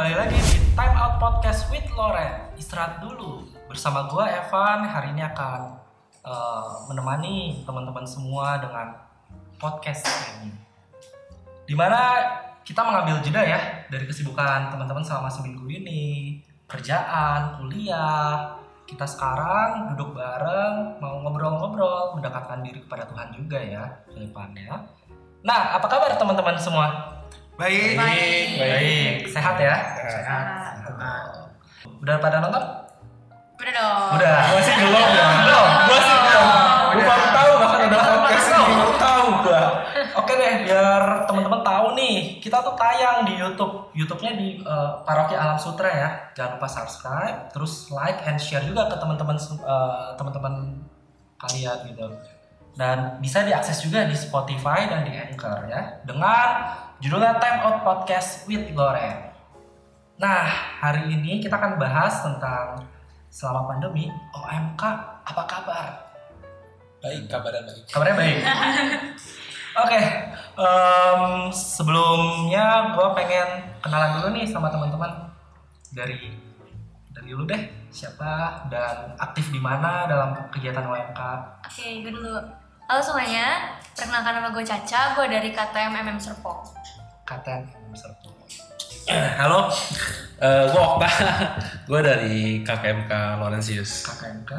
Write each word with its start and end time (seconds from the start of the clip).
kembali 0.00 0.16
lagi 0.16 0.40
di 0.40 0.56
Time 0.72 0.96
Out 0.96 1.20
Podcast 1.20 1.68
with 1.68 1.84
Loren. 1.92 2.56
Istirahat 2.56 3.04
dulu. 3.04 3.44
Bersama 3.68 4.08
gua 4.08 4.32
Evan 4.32 4.88
hari 4.88 5.12
ini 5.12 5.20
akan 5.20 5.76
eh, 6.24 6.68
menemani 6.88 7.60
teman-teman 7.68 8.08
semua 8.08 8.56
dengan 8.64 8.96
podcast 9.60 10.08
ini. 10.40 10.56
Di 11.68 11.76
mana 11.76 12.16
kita 12.64 12.80
mengambil 12.80 13.20
jeda 13.20 13.44
ya 13.44 13.60
dari 13.92 14.08
kesibukan 14.08 14.72
teman-teman 14.72 15.04
selama 15.04 15.28
seminggu 15.28 15.68
ini, 15.68 16.40
kerjaan, 16.64 17.60
kuliah. 17.60 18.56
Kita 18.88 19.04
sekarang 19.04 19.92
duduk 19.92 20.16
bareng, 20.16 20.96
mau 20.96 21.20
ngobrol-ngobrol, 21.28 22.16
mendekatkan 22.16 22.64
diri 22.64 22.80
kepada 22.88 23.04
Tuhan 23.04 23.36
juga 23.36 23.60
ya 23.60 23.84
ke 24.08 24.16
depannya. 24.16 24.80
Nah, 25.44 25.76
apa 25.76 25.84
kabar 25.84 26.16
teman-teman 26.16 26.56
semua? 26.56 27.19
Baik. 27.60 27.92
Baik. 27.92 28.46
Baik, 28.56 29.14
sehat 29.28 29.60
ya? 29.60 29.76
Sehat. 30.00 30.80
Udah 32.00 32.16
pada 32.16 32.40
nonton? 32.40 32.64
Udah 33.60 33.72
dong. 33.76 34.16
Udah. 34.16 34.36
Gua 34.48 34.60
sih 34.64 34.74
belum 34.80 35.08
ya. 35.12 35.26
Belum. 35.44 35.68
Gua 35.84 35.98
sih 36.00 36.16
belum. 36.24 36.46
Gua 36.96 37.04
baru 37.04 37.26
tahu 37.36 37.50
bahkan 37.60 37.80
ada 37.84 37.98
podcast 38.24 38.48
ini. 38.48 38.72
Baru 38.80 38.94
tahu 38.96 39.24
gua. 39.44 39.62
Oke 40.24 40.32
deh, 40.40 40.52
biar 40.64 41.28
teman-teman 41.28 41.60
tahu 41.60 41.86
nih, 42.00 42.40
kita 42.40 42.64
tuh 42.64 42.72
tayang 42.80 43.28
di 43.28 43.36
YouTube. 43.36 43.92
YouTube-nya 43.92 44.32
di 44.40 44.64
eh, 44.64 44.90
Paroki 45.04 45.36
Alam 45.36 45.60
Sutra 45.60 45.92
ya. 45.92 46.08
Jangan 46.32 46.56
lupa 46.56 46.64
subscribe, 46.72 47.52
terus 47.52 47.92
like 47.92 48.24
and 48.24 48.40
share 48.40 48.64
juga 48.64 48.88
ke 48.88 48.96
teman-teman 48.96 49.36
eh, 49.36 50.08
teman-teman 50.16 50.80
kalian 51.36 51.76
gitu. 51.92 52.08
Dan 52.74 53.18
bisa 53.18 53.42
diakses 53.42 53.82
juga 53.82 54.06
di 54.06 54.14
Spotify 54.14 54.86
dan 54.86 55.06
di 55.06 55.12
Anchor 55.12 55.66
ya. 55.66 56.00
Dengan 56.06 56.48
judulnya 57.00 57.40
Time 57.40 57.60
Out 57.64 57.78
Podcast 57.82 58.44
with 58.46 58.70
Loren. 58.76 59.32
Nah, 60.20 60.44
hari 60.84 61.16
ini 61.16 61.40
kita 61.40 61.56
akan 61.56 61.80
bahas 61.80 62.20
tentang 62.20 62.84
selama 63.32 63.72
pandemi 63.72 64.12
OMK 64.36 64.82
apa 65.24 65.42
kabar? 65.48 65.86
Baik, 67.00 67.24
kabaran 67.32 67.64
baik. 67.64 67.84
Kabarnya 67.88 68.16
baik. 68.20 68.38
Oke, 69.80 70.00
em, 70.60 71.22
sebelumnya 71.48 72.92
gue 72.92 73.06
pengen 73.16 73.48
kenalan 73.80 74.20
dulu 74.20 74.28
nih 74.36 74.44
sama 74.44 74.68
teman-teman 74.68 75.30
dari 75.96 76.36
dari 77.08 77.30
lu 77.32 77.48
deh 77.48 77.88
siapa 77.88 78.66
dan 78.68 79.16
aktif 79.16 79.48
di 79.48 79.62
mana 79.62 80.04
dalam 80.04 80.36
kegiatan 80.52 80.84
OMK. 80.84 81.20
Oke, 81.64 82.04
gue 82.04 82.12
dulu. 82.12 82.59
Halo 82.90 83.06
semuanya, 83.06 83.78
perkenalkan 83.94 84.34
nama 84.34 84.50
gue 84.50 84.66
Caca, 84.66 85.14
gue 85.14 85.30
dari 85.30 85.54
KTM 85.54 85.94
MM 85.94 86.18
Serpong. 86.18 86.58
KTN 87.22 87.70
Serpong. 87.94 88.34
Halo, 89.38 89.70
eh 90.42 90.66
gue 90.66 90.82
Okta, 90.82 91.06
gue 91.86 92.00
dari 92.02 92.66
KKMK 92.66 93.38
Laurentius. 93.38 94.10
KKMK. 94.10 94.52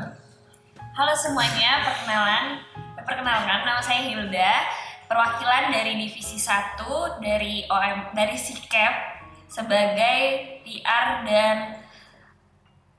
Halo 0.96 1.12
semuanya, 1.20 1.84
perkenalan. 1.84 2.64
Perkenalkan, 3.04 3.68
nama 3.68 3.84
saya 3.84 4.00
Hilda, 4.08 4.64
perwakilan 5.12 5.68
dari 5.68 6.00
Divisi 6.00 6.40
1 6.40 7.20
dari 7.20 7.68
OM 7.68 8.16
dari 8.16 8.40
SIKEP 8.40 8.96
sebagai 9.52 10.20
PR 10.64 11.28
dan 11.28 11.84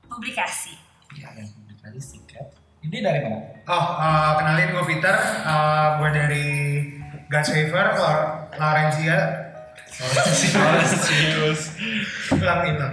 publikasi. 0.05 0.77
Ya, 1.17 1.33
yang 1.33 1.49
Ini 2.93 3.01
dari 3.01 3.25
mana? 3.25 3.41
Oh, 3.65 3.85
eh, 3.97 4.31
kenalin 4.37 4.69
gue 4.69 4.85
Peter. 4.85 5.15
Eh, 5.17 5.87
gue 5.97 6.09
dari 6.13 6.47
Gunsaver, 7.25 7.97
Lar- 7.97 8.53
Larencia. 8.53 9.17
Laurentius. 10.53 11.73
Ulang 12.31 12.61
itu. 12.69 12.87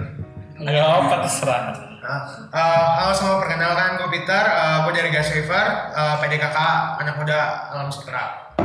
Nggak 0.56 0.80
apa 0.80 1.14
terserah. 1.20 1.60
Nah, 2.00 2.20
eh, 2.48 2.86
halo 2.96 3.12
semua, 3.12 3.44
perkenalkan 3.44 4.00
gue 4.00 4.08
Peter. 4.10 4.40
Eh, 4.40 4.76
gue 4.88 4.92
dari 4.96 5.10
Gunsaver, 5.12 5.66
eh, 5.92 6.14
PDKK 6.16 6.58
Anak 6.96 7.20
Muda 7.20 7.40
Alam 7.76 7.92
Sutra. 7.92 8.56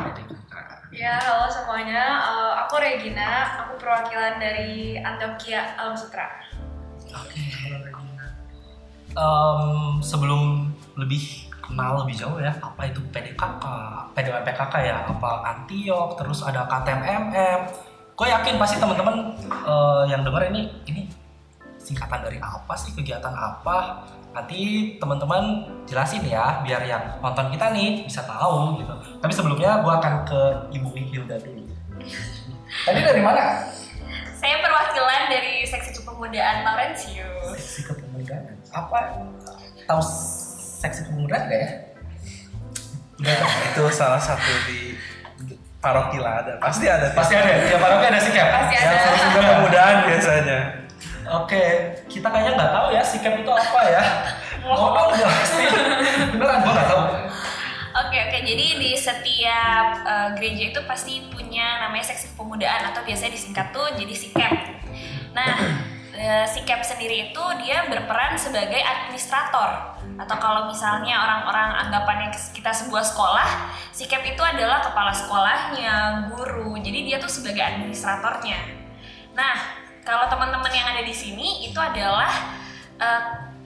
Ya, 0.95 1.19
halo 1.19 1.51
semuanya. 1.51 2.24
Eh, 2.24 2.51
aku 2.63 2.79
Regina. 2.79 3.59
Aku 3.59 3.75
perwakilan 3.75 4.40
dari 4.40 4.95
Antokia 4.95 5.75
Alam 5.75 6.00
Sutra. 6.00 6.31
Oke, 7.12 7.44
halo 7.44 7.84
Regina. 7.84 8.24
Em, 9.16 9.63
sebelum 10.00 10.75
lebih 10.95 11.51
kenal 11.59 12.06
lebih 12.06 12.16
jauh 12.16 12.38
ya, 12.39 12.53
apa 12.61 12.81
itu 12.88 13.01
PDKK, 13.11 13.66
PDWPKK 14.16 14.73
ya, 14.85 14.97
apa 15.09 15.29
Antiok, 15.44 16.16
terus 16.19 16.45
ada 16.45 16.63
KTMMM. 16.69 17.59
Gue 18.16 18.28
yakin 18.31 18.56
pasti 18.56 18.79
teman-teman 18.79 19.35
eh, 19.44 20.03
yang 20.07 20.23
denger 20.23 20.53
ini, 20.53 20.72
ini 20.88 21.01
singkatan 21.81 22.23
dari 22.23 22.39
apa 22.39 22.73
sih, 22.79 22.95
kegiatan 22.95 23.33
apa? 23.33 24.07
Nanti 24.31 24.95
teman-teman 25.00 25.67
jelasin 25.88 26.23
ya, 26.23 26.63
biar 26.63 26.83
yang 26.88 27.19
nonton 27.19 27.51
kita 27.51 27.72
nih 27.75 28.07
bisa 28.07 28.23
tahu 28.23 28.79
gitu. 28.79 28.94
Tapi 29.19 29.33
sebelumnya 29.35 29.83
gue 29.83 29.94
akan 29.94 30.13
ke 30.23 30.41
Ibu 30.79 30.89
Hilda 30.95 31.39
dulu. 31.44 31.63
Tadi 32.85 33.00
dari 33.00 33.22
mana? 33.23 33.67
Saya 34.35 34.62
perwakilan 34.62 35.31
dari 35.31 35.63
Seksi 35.66 35.95
Kepemudaan 35.97 36.67
Laurentius. 36.67 37.35
seksi 37.56 37.81
kepemudaan 37.88 38.56
apa 38.72 39.00
tahu 39.88 40.01
seksi 40.88 41.01
kepemudaan 41.03 41.44
gak 41.46 41.59
ya 41.59 41.69
Itu 43.72 43.84
salah 43.90 44.19
satu 44.19 44.51
di 44.66 45.00
paroki 45.78 46.18
lah 46.18 46.41
ada. 46.41 46.53
Pasti 46.57 46.85
ada. 46.85 47.13
pasti 47.13 47.34
ada 47.34 47.47
ya 47.63 47.78
paroki 47.78 48.06
ada 48.06 48.19
sikap 48.19 48.47
Pasti 48.51 48.73
Ya, 48.73 48.81
ada. 48.84 48.97
seksi 49.00 49.25
Juga 49.29 49.41
kemudahan 49.56 49.97
biasanya. 50.03 50.59
oke 51.25 51.63
kita 52.06 52.28
kayaknya 52.29 52.51
nggak 52.53 52.72
tahu 52.72 52.88
ya 52.91 53.01
sikap 53.01 53.34
itu 53.34 53.50
apa 53.50 53.79
ya 53.84 54.03
ngomong 54.62 55.09
jelasin 55.12 55.74
beneran 56.31 56.62
gua 56.62 56.72
nggak 56.72 56.88
tahu 56.88 57.01
Oke 57.95 58.18
oke 58.19 58.38
jadi 58.44 58.66
di 58.75 58.91
setiap 58.94 59.88
eh, 60.03 60.28
gereja 60.35 60.63
itu 60.69 60.81
pasti 60.84 61.25
punya 61.31 61.79
namanya 61.81 62.06
seksi 62.06 62.29
kepemudaan 62.29 62.91
atau 62.91 63.01
biasanya 63.01 63.31
disingkat 63.31 63.72
tuh 63.72 63.88
jadi 63.95 64.12
sikep. 64.12 64.51
Nah 65.31 65.56
eh, 66.16 66.48
sikep 66.48 66.80
sendiri 66.81 67.31
itu 67.31 67.44
dia 67.62 67.86
berperan 67.92 68.40
sebagai 68.40 68.80
administrator. 68.80 70.00
Atau 70.16 70.40
kalau 70.40 70.72
misalnya 70.72 71.20
orang-orang 71.20 71.76
anggapannya 71.88 72.31
kita 72.56 72.72
sebuah 72.72 73.03
sekolah 73.03 73.76
sikep 73.92 74.24
itu 74.24 74.40
adalah 74.40 74.80
kepala 74.80 75.12
sekolahnya 75.12 76.31
guru. 76.31 76.80
Jadi 76.80 77.12
dia 77.12 77.20
tuh 77.20 77.30
sebagai 77.30 77.62
administratornya. 77.62 78.56
Nah 79.36 79.84
kalau 80.08 80.31
teman-teman 80.31 80.72
yang 80.72 80.88
ada 80.96 81.04
di 81.04 81.12
sini 81.12 81.68
itu 81.68 81.75
adalah 81.75 82.31
eh, 82.96 83.22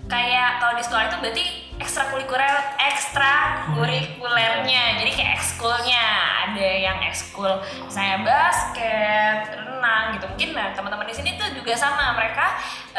kayak 0.09 0.57
kalau 0.57 0.73
di 0.73 0.81
sekolah 0.81 1.05
itu 1.05 1.21
berarti 1.21 1.69
ekstrakurikuler 1.77 2.81
ekstrakurikulernya. 2.81 5.05
Jadi 5.05 5.11
kayak 5.13 5.37
ekskulnya. 5.37 6.05
Ada 6.49 6.69
yang 6.81 6.97
ekskul 7.05 7.61
misalnya 7.85 8.25
basket 8.25 9.68
renang 9.79 10.19
gitu. 10.19 10.27
Mungkin 10.27 10.49
nah 10.51 10.75
teman-teman 10.75 11.07
di 11.07 11.15
sini 11.15 11.39
tuh 11.39 11.47
juga 11.55 11.71
sama. 11.79 12.11
Mereka 12.19 12.45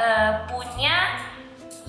eh, 0.00 0.32
punya 0.48 0.96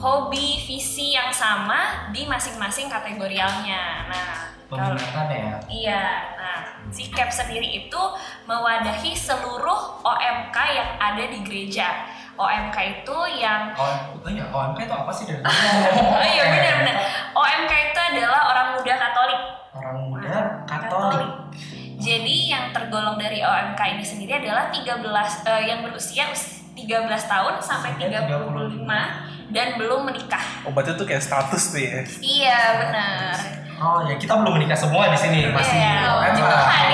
hobi 0.04 0.60
visi 0.68 1.16
yang 1.16 1.32
sama 1.32 2.12
di 2.12 2.28
masing-masing 2.28 2.92
kategorialnya. 2.92 4.12
Nah 4.12 4.30
kalau 4.72 4.96
ya? 4.96 5.60
Iya, 5.68 6.06
nah 6.40 6.58
si 6.96 7.12
CAP 7.12 7.28
sendiri 7.28 7.68
itu 7.88 8.02
mewadahi 8.48 9.12
seluruh 9.12 10.00
OMK 10.00 10.58
yang 10.72 10.90
ada 10.96 11.24
di 11.28 11.44
gereja. 11.44 12.08
OMK 12.40 13.04
itu 13.04 13.18
yang 13.44 13.76
oh, 13.76 14.24
iya 14.32 14.48
OMK 14.48 14.80
itu 14.88 14.96
apa 14.96 15.12
sih? 15.12 15.28
Dari 15.28 15.44
Oh 16.16 16.24
iya 16.24 16.44
benar-benar. 16.48 16.96
OMK 17.36 17.74
itu 17.92 18.00
adalah 18.00 18.42
orang 18.48 18.68
muda 18.80 18.94
Katolik. 18.96 19.42
orang 19.72 19.98
muda 20.08 20.36
Katolik 20.68 21.41
Jadi 22.02 22.50
yang 22.50 22.74
tergolong 22.74 23.16
dari 23.16 23.40
OMK 23.40 23.78
ini 23.92 24.02
sendiri 24.02 24.34
adalah 24.36 24.68
13 24.68 25.06
eh, 25.46 25.64
yang 25.64 25.80
berusia 25.82 26.26
us- 26.28 26.66
13 26.72 26.88
tahun 27.24 27.60
sampai 27.60 27.94
Sampai 27.94 28.10
35 28.10 28.90
dan 29.52 29.68
belum 29.76 30.02
menikah. 30.04 30.42
Obatnya 30.64 30.96
tuh 30.96 31.06
kayak 31.06 31.22
status 31.22 31.64
nih 31.72 31.86
ya. 31.86 32.02
Iya 32.18 32.60
benar. 32.80 33.36
oh 33.78 34.00
ya 34.04 34.14
kita 34.16 34.34
belum 34.36 34.54
menikah 34.56 34.78
semua 34.78 35.10
di 35.10 35.18
sini 35.18 35.50
masih 35.50 35.74
Iya, 35.74 36.06
OMK 36.08 36.42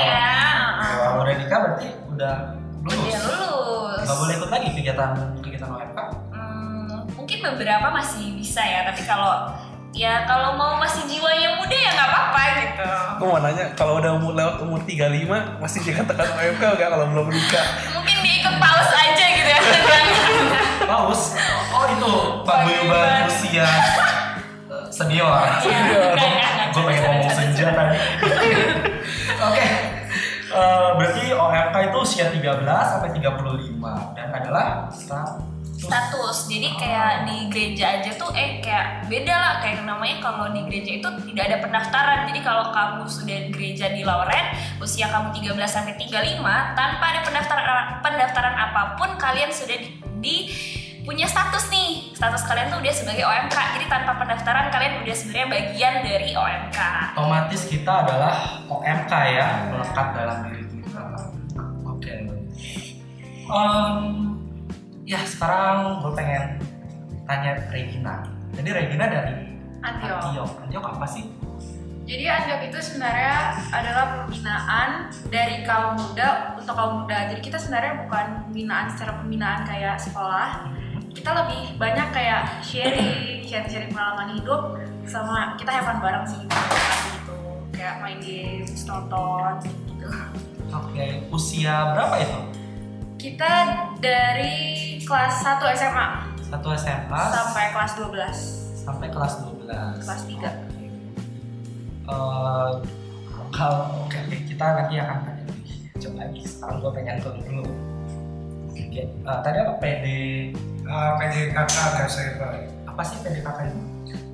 ya. 0.01 0.31
kalau 0.79 1.19
udah 1.21 1.35
nikah 1.35 1.57
berarti 1.61 1.87
udah 2.07 2.35
lulus 2.81 3.11
Udah 3.11 3.23
lulus. 3.27 3.99
nggak 4.01 4.17
boleh 4.17 4.33
ikut 4.33 4.49
lagi 4.49 4.67
kegiatan 4.71 5.09
kegiatan 5.37 5.67
OMK 5.69 5.99
Hmm, 6.31 7.03
mungkin 7.11 7.37
beberapa 7.43 7.87
masih 7.91 8.33
bisa 8.33 8.63
ya, 8.63 8.87
tapi 8.87 9.03
kalau 9.03 9.51
ya 9.97 10.29
kalau 10.29 10.53
mau 10.53 10.77
masih 10.77 11.09
jiwanya 11.09 11.57
muda 11.57 11.73
ya 11.73 11.89
nggak 11.97 12.09
apa-apa 12.13 12.41
gitu. 12.61 12.85
Aku 13.17 13.23
mau 13.25 13.41
nanya, 13.41 13.65
kalau 13.73 13.97
udah 13.97 14.11
umur 14.13 14.37
lewat 14.37 14.55
umur 14.61 14.79
35 14.85 15.57
masih 15.57 15.79
dikatakan 15.81 16.27
OMK 16.37 16.63
nggak 16.77 16.89
kalau 16.93 17.05
belum 17.09 17.25
menikah? 17.33 17.65
Mungkin 17.97 18.17
dia 18.21 18.33
ikut 18.45 18.55
paus 18.61 18.89
aja 18.93 19.25
gitu 19.33 19.49
ya. 19.49 19.61
Paus? 20.85 21.21
Oh 21.73 21.85
itu 21.89 22.13
paguyuban 22.45 23.25
usia 23.25 23.65
eh, 24.69 24.85
senior. 24.93 25.41
Iya, 25.65 25.81
gue 26.69 26.81
pengen 26.85 27.01
ngomong 27.09 27.31
senja 27.33 27.67
tadi. 27.73 27.97
oke. 29.49 29.65
Eh, 30.47 30.89
berarti 30.95 31.23
OMK 31.33 31.75
itu 31.89 31.97
usia 32.05 32.25
13 32.29 32.63
sampai 32.85 33.09
35 33.17 34.13
dan 34.13 34.29
adalah 34.29 34.87
status. 35.87 36.51
Jadi 36.51 36.67
kayak 36.75 37.13
di 37.25 37.37
gereja 37.47 37.85
aja 37.99 38.11
tuh 38.19 38.29
eh 38.35 38.59
kayak 38.59 39.07
beda 39.07 39.35
lah. 39.35 39.53
Kayak 39.63 39.87
namanya 39.87 40.19
kalau 40.19 40.51
di 40.51 40.61
gereja 40.67 40.99
itu 40.99 41.09
tidak 41.31 41.43
ada 41.47 41.57
pendaftaran. 41.63 42.19
Jadi 42.27 42.39
kalau 42.43 42.69
kamu 42.75 43.07
sudah 43.07 43.39
gereja 43.55 43.87
di 43.95 44.03
Lauren 44.03 44.45
usia 44.83 45.07
kamu 45.07 45.31
13 45.31 45.55
sampai 45.65 45.95
35 45.95 46.43
tanpa 46.75 47.03
ada 47.15 47.21
pendaftaran 47.23 47.85
pendaftaran 48.03 48.55
apa 48.55 48.81
pun 48.99 49.15
kalian 49.15 49.49
sudah 49.49 49.79
di, 49.79 49.89
di- 50.19 50.47
punya 51.07 51.23
status 51.23 51.71
nih. 51.71 52.11
Status 52.11 52.43
kalian 52.43 52.67
tuh 52.67 52.83
udah 52.83 52.91
sebagai 52.91 53.23
OMK 53.23 53.55
jadi 53.79 53.85
tanpa 53.87 54.19
pendaftaran 54.19 54.67
kalian 54.67 55.07
udah 55.07 55.15
sebenarnya 55.15 55.47
bagian 55.47 55.95
dari 56.03 56.29
OMK 56.35 56.79
otomatis 57.15 57.63
kita 57.65 57.93
adalah 58.03 58.61
OMK 58.67 59.11
ya 59.31 59.47
melekat 59.71 60.07
dalam 60.13 60.37
diri 60.51 60.63
kita. 60.67 61.03
Oke. 61.87 62.13
Em, 63.47 64.26
ya 65.07 65.23
sekarang 65.23 66.03
gue 66.03 66.11
pengen 66.19 66.59
tanya 67.23 67.55
Regina. 67.71 68.27
Jadi 68.51 68.69
Regina 68.75 69.07
dari 69.07 69.55
Antio. 69.79 70.19
Antio. 70.19 70.43
Antio 70.67 70.79
apa 70.83 71.07
sih? 71.07 71.31
Jadi 72.03 72.23
Antioch 72.27 72.63
itu 72.67 72.79
sebenarnya 72.79 73.55
adalah 73.71 74.27
pembinaan 74.27 75.07
dari 75.31 75.63
kaum 75.63 75.95
muda 75.95 76.59
untuk 76.59 76.75
kaum 76.75 77.03
muda. 77.03 77.31
Jadi 77.31 77.39
kita 77.39 77.55
sebenarnya 77.55 78.03
bukan 78.03 78.51
pembinaan 78.51 78.87
secara 78.91 79.11
pembinaan 79.23 79.63
kayak 79.63 79.95
sekolah. 79.95 80.75
Kita 81.15 81.31
lebih 81.35 81.79
banyak 81.79 82.07
kayak 82.11 82.59
sharing, 82.59 83.43
sharing-sharing 83.47 83.91
pengalaman 83.95 84.35
hidup 84.35 84.75
sama 85.07 85.55
kita 85.55 85.83
fun 85.83 86.03
bareng 86.03 86.27
sih 86.27 86.43
gitu. 86.43 87.39
Kayak 87.71 88.03
main 88.03 88.19
games, 88.19 88.83
nonton 88.83 89.55
gitu. 89.63 90.07
Oke. 90.71 91.27
Usia 91.31 91.95
berapa 91.95 92.15
itu? 92.19 92.56
Kita 93.27 93.53
dari 93.99 94.55
kelas 95.03 95.43
1 95.43 95.59
SMA 95.75 96.07
Satu 96.47 96.71
SMA 96.79 97.21
sampai 97.27 97.75
kelas 97.75 97.91
12. 97.99 98.87
sampai 98.87 99.07
kelas 99.11 99.33
12. 99.43 99.67
Kelas 99.99 100.21
tiga. 100.31 100.51
Oke. 100.63 100.87
Eh, 102.07 102.71
kalau 103.51 104.07
oke 104.07 104.15
oke, 104.15 104.37
kita 104.47 104.65
nanti 104.79 104.95
akan 104.95 105.17
tanya 105.27 105.43
lebih 105.43 105.75
jauh 105.99 106.15
lagi. 106.15 106.39
Sekarang 106.47 106.79
gue 106.79 106.91
pengen 106.95 107.19
ke 107.19 107.29
dulu. 107.43 107.67
Oke. 108.71 109.03
eh, 109.11 109.39
tadi 109.43 109.57
apa 109.59 109.73
PD? 109.83 110.05
Uh, 110.87 111.19
PDKK 111.19 111.75
Gas 111.99 112.15
River. 112.23 112.51
Apa 112.87 113.01
sih 113.03 113.19
PDKK 113.27 113.59
itu? 113.67 113.79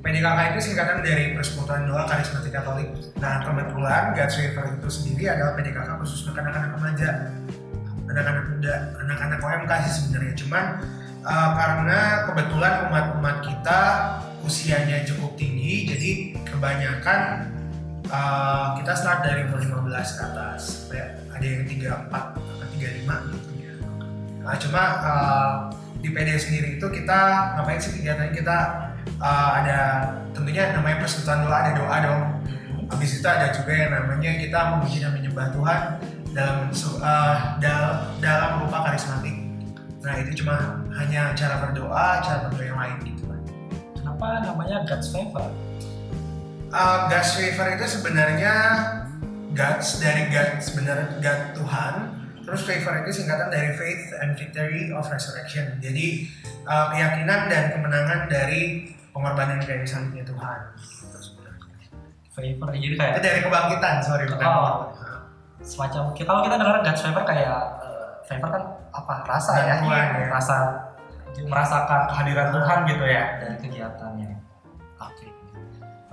PDKK 0.06 0.38
itu 0.54 0.60
singkatan 0.70 1.02
dari 1.02 1.34
Persekutuan 1.34 1.90
Doa 1.90 2.06
Karismatik 2.06 2.54
Katolik. 2.54 2.94
Nah, 3.18 3.42
kebetulan 3.42 4.14
God's 4.14 4.38
River 4.38 4.64
itu 4.78 4.86
sendiri 4.86 5.34
adalah 5.34 5.58
PDKK 5.58 5.98
khusus 5.98 6.22
untuk 6.22 6.38
anak-anak 6.38 6.78
remaja, 6.78 7.10
anak-anak 8.10 8.44
muda, 8.52 8.74
anak-anak 9.00 9.38
OMK 9.40 9.72
sih 9.88 9.92
sebenarnya. 10.00 10.34
Cuman 10.36 10.64
uh, 11.24 11.50
karena 11.56 12.00
kebetulan 12.28 12.74
umat-umat 12.90 13.36
kita 13.44 13.80
usianya 14.44 15.04
cukup 15.08 15.34
tinggi, 15.40 15.88
jadi 15.88 16.10
kebanyakan 16.44 17.20
uh, 18.12 18.76
kita 18.76 18.92
start 18.92 19.24
dari 19.24 19.48
umur 19.48 19.88
15 19.88 20.16
ke 20.16 20.22
atas. 20.22 20.62
Ada 21.34 21.46
yang 21.46 21.64
34 21.66 22.12
atau 22.12 22.66
35 22.78 23.34
gitu 23.34 23.50
ya. 23.58 23.74
Nah, 24.44 24.56
cuma 24.60 24.82
uh, 25.02 25.52
di 26.04 26.12
PD 26.12 26.36
sendiri 26.36 26.68
itu 26.76 26.86
kita 26.92 27.20
ngapain 27.56 27.80
sih 27.80 27.96
kegiatan 27.96 28.28
kita 28.36 28.56
uh, 29.24 29.50
ada 29.56 29.80
tentunya 30.36 30.76
namanya 30.76 31.00
persekutuan 31.00 31.48
doa 31.48 31.56
ada 31.64 31.72
doa 31.72 31.96
dong 32.04 32.22
habis 32.92 33.16
itu 33.16 33.24
ada 33.24 33.48
juga 33.48 33.72
yang 33.72 33.90
namanya 33.96 34.36
kita 34.36 34.58
memuji 34.76 35.00
dan 35.00 35.16
menyembah 35.16 35.48
Tuhan 35.56 35.80
dalam 36.34 36.68
uh, 36.68 37.36
dal- 37.56 38.10
dalam 38.18 38.60
rupa 38.60 38.84
karismatik. 38.84 39.36
Nah 40.02 40.20
itu 40.20 40.44
cuma 40.44 40.84
hanya 40.92 41.32
cara 41.32 41.64
berdoa 41.64 42.20
cara 42.20 42.44
berdoa 42.44 42.66
yang 42.66 42.76
lain 42.76 42.96
gitu 43.08 43.24
kan 43.24 43.40
Kenapa 43.96 44.26
namanya 44.44 44.84
God's 44.84 45.08
Favor? 45.08 45.48
uh, 46.68 46.98
God's 47.08 47.32
favor 47.32 47.66
itu 47.72 47.86
sebenarnya 47.88 48.54
God's 49.54 49.96
dari 49.96 50.28
God 50.28 50.60
sebenarnya 50.60 51.08
God 51.18 51.40
Tuhan. 51.54 51.94
Terus 52.44 52.60
favor 52.60 53.00
itu 53.00 53.10
singkatan 53.16 53.48
dari 53.48 53.72
faith 53.72 54.12
and 54.20 54.36
victory 54.36 54.92
of 54.92 55.08
resurrection. 55.08 55.80
Jadi 55.80 56.28
uh, 56.66 56.92
keyakinan 56.92 57.48
dan 57.48 57.72
kemenangan 57.72 58.28
dari 58.28 58.92
pengorbanan 59.10 59.64
kayu 59.64 59.88
salibnya 59.88 60.26
Tuhan. 60.26 60.58
Favor 62.34 62.68
jadi 62.74 62.84
itu 62.84 62.96
kayak 62.98 63.22
dari 63.22 63.40
kebangkitan 63.40 64.02
sorry 64.02 64.26
bukan 64.26 64.44
Oh. 64.44 64.90
Semacam 65.64 66.12
kita 66.12 66.28
kalau 66.28 66.42
kita 66.44 66.56
dengar 66.60 66.76
God's 66.84 67.00
Favor 67.00 67.24
kayak 67.24 67.60
eh, 67.80 68.08
favor 68.28 68.48
kan 68.52 68.62
apa 68.94 69.14
rasa 69.26 69.52
ya, 69.64 69.74
Bantuan, 69.80 70.06
ya. 70.20 70.26
rasa 70.30 70.56
merasakan 71.34 72.00
kehadiran 72.06 72.48
Tuhan 72.54 72.78
gitu 72.86 73.04
ya 73.10 73.24
dari 73.42 73.56
kegiatannya. 73.58 74.30
Oke. 75.02 75.26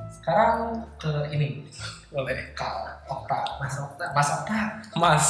Sekarang 0.09 0.81
ke 0.97 1.11
ini 1.29 1.69
Boleh. 2.11 2.51
Kak 2.57 3.05
Okta, 3.07 3.39
Mas 3.61 3.75
Okta 3.79 4.05
Mas 4.11 4.29
Okta 4.33 4.59
Mas, 4.97 5.27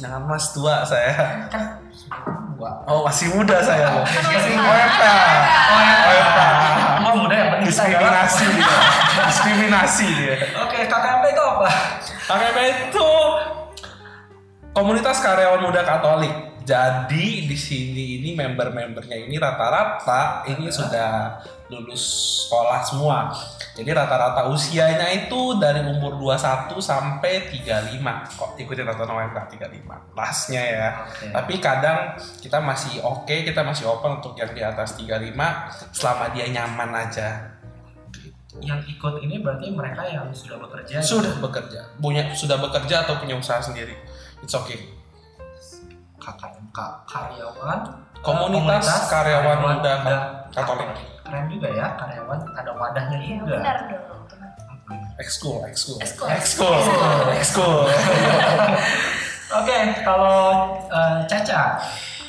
jangan 0.00 0.22
mas 0.24 0.44
tua 0.56 0.86
saya. 0.86 1.12
kan 1.52 1.82
tua. 2.64 2.70
Oh 2.88 3.04
masih 3.04 3.28
muda 3.34 3.60
saya 3.60 3.86
loh. 3.92 4.06
masih 4.06 4.52
muda. 4.56 4.72
OMK. 4.72 5.02
OMK. 5.74 6.38
Oh 7.04 7.14
muda 7.20 7.34
yang 7.34 7.48
penting 7.52 7.68
Diskriminasi 7.68 8.44
dia. 8.48 8.76
Diskriminasi 9.28 10.06
dia. 10.16 10.34
Oke, 10.64 10.78
KKMP 10.88 11.24
itu 11.34 11.42
apa? 11.42 11.68
KKP 12.24 12.58
itu 12.88 13.03
komunitas 14.74 15.22
karyawan 15.22 15.62
muda 15.62 15.86
Katolik. 15.86 16.34
Jadi 16.64 17.44
di 17.44 17.56
sini 17.60 18.24
ini 18.24 18.32
member-membernya 18.32 19.28
ini 19.28 19.36
rata-rata 19.36 20.48
ini 20.48 20.72
sudah 20.72 21.36
lulus 21.68 22.00
sekolah 22.48 22.80
semua. 22.80 23.28
Jadi 23.76 23.92
rata-rata 23.92 24.48
usianya 24.48 25.12
itu 25.12 25.60
dari 25.60 25.84
umur 25.84 26.16
21 26.16 26.72
sampai 26.80 27.52
35. 27.52 28.00
Kok 28.40 28.56
ikutin 28.56 28.88
rata 28.88 29.04
OMK 29.04 29.60
35. 29.60 30.16
Lasnya 30.16 30.62
ya. 30.64 30.88
Oke. 31.04 31.26
Tapi 31.36 31.54
kadang 31.60 32.16
kita 32.40 32.64
masih 32.64 33.04
oke, 33.04 33.44
kita 33.44 33.60
masih 33.60 33.84
open 33.84 34.24
untuk 34.24 34.32
yang 34.40 34.48
di 34.56 34.64
atas 34.64 34.96
35 34.96 35.36
selama 35.92 36.32
dia 36.32 36.48
nyaman 36.48 36.90
aja. 36.96 37.60
Yang 38.64 38.96
ikut 38.96 39.20
ini 39.20 39.44
berarti 39.44 39.68
mereka 39.68 40.08
yang 40.08 40.32
sudah 40.32 40.56
bekerja. 40.56 41.02
Sudah 41.04 41.34
bekerja, 41.44 41.92
punya 42.00 42.32
sudah 42.32 42.56
bekerja 42.56 43.04
atau 43.04 43.20
punya 43.20 43.36
usaha 43.36 43.60
sendiri. 43.60 44.13
It's 44.44 44.52
okay. 44.52 44.92
KKMK 46.20 46.78
karyawan 47.08 47.80
Komunitas 48.20 49.08
karyawan 49.08 49.56
muda 49.56 49.94
Katolik. 50.52 50.92
Keren 51.24 51.48
juga 51.48 51.68
ya 51.72 51.96
karyawan 51.96 52.44
ada 52.52 52.70
wadahnya 52.76 53.18
ya, 53.24 53.40
juga. 53.40 53.56
benar 53.64 53.78
dong 53.88 54.04
Ekskul, 55.16 55.64
ekskul. 55.64 55.96
Ekskul. 56.28 56.76
Ekskul. 57.32 57.88
Oke, 59.64 59.78
kalau 60.04 60.76
eh, 60.92 61.18
Caca, 61.24 61.80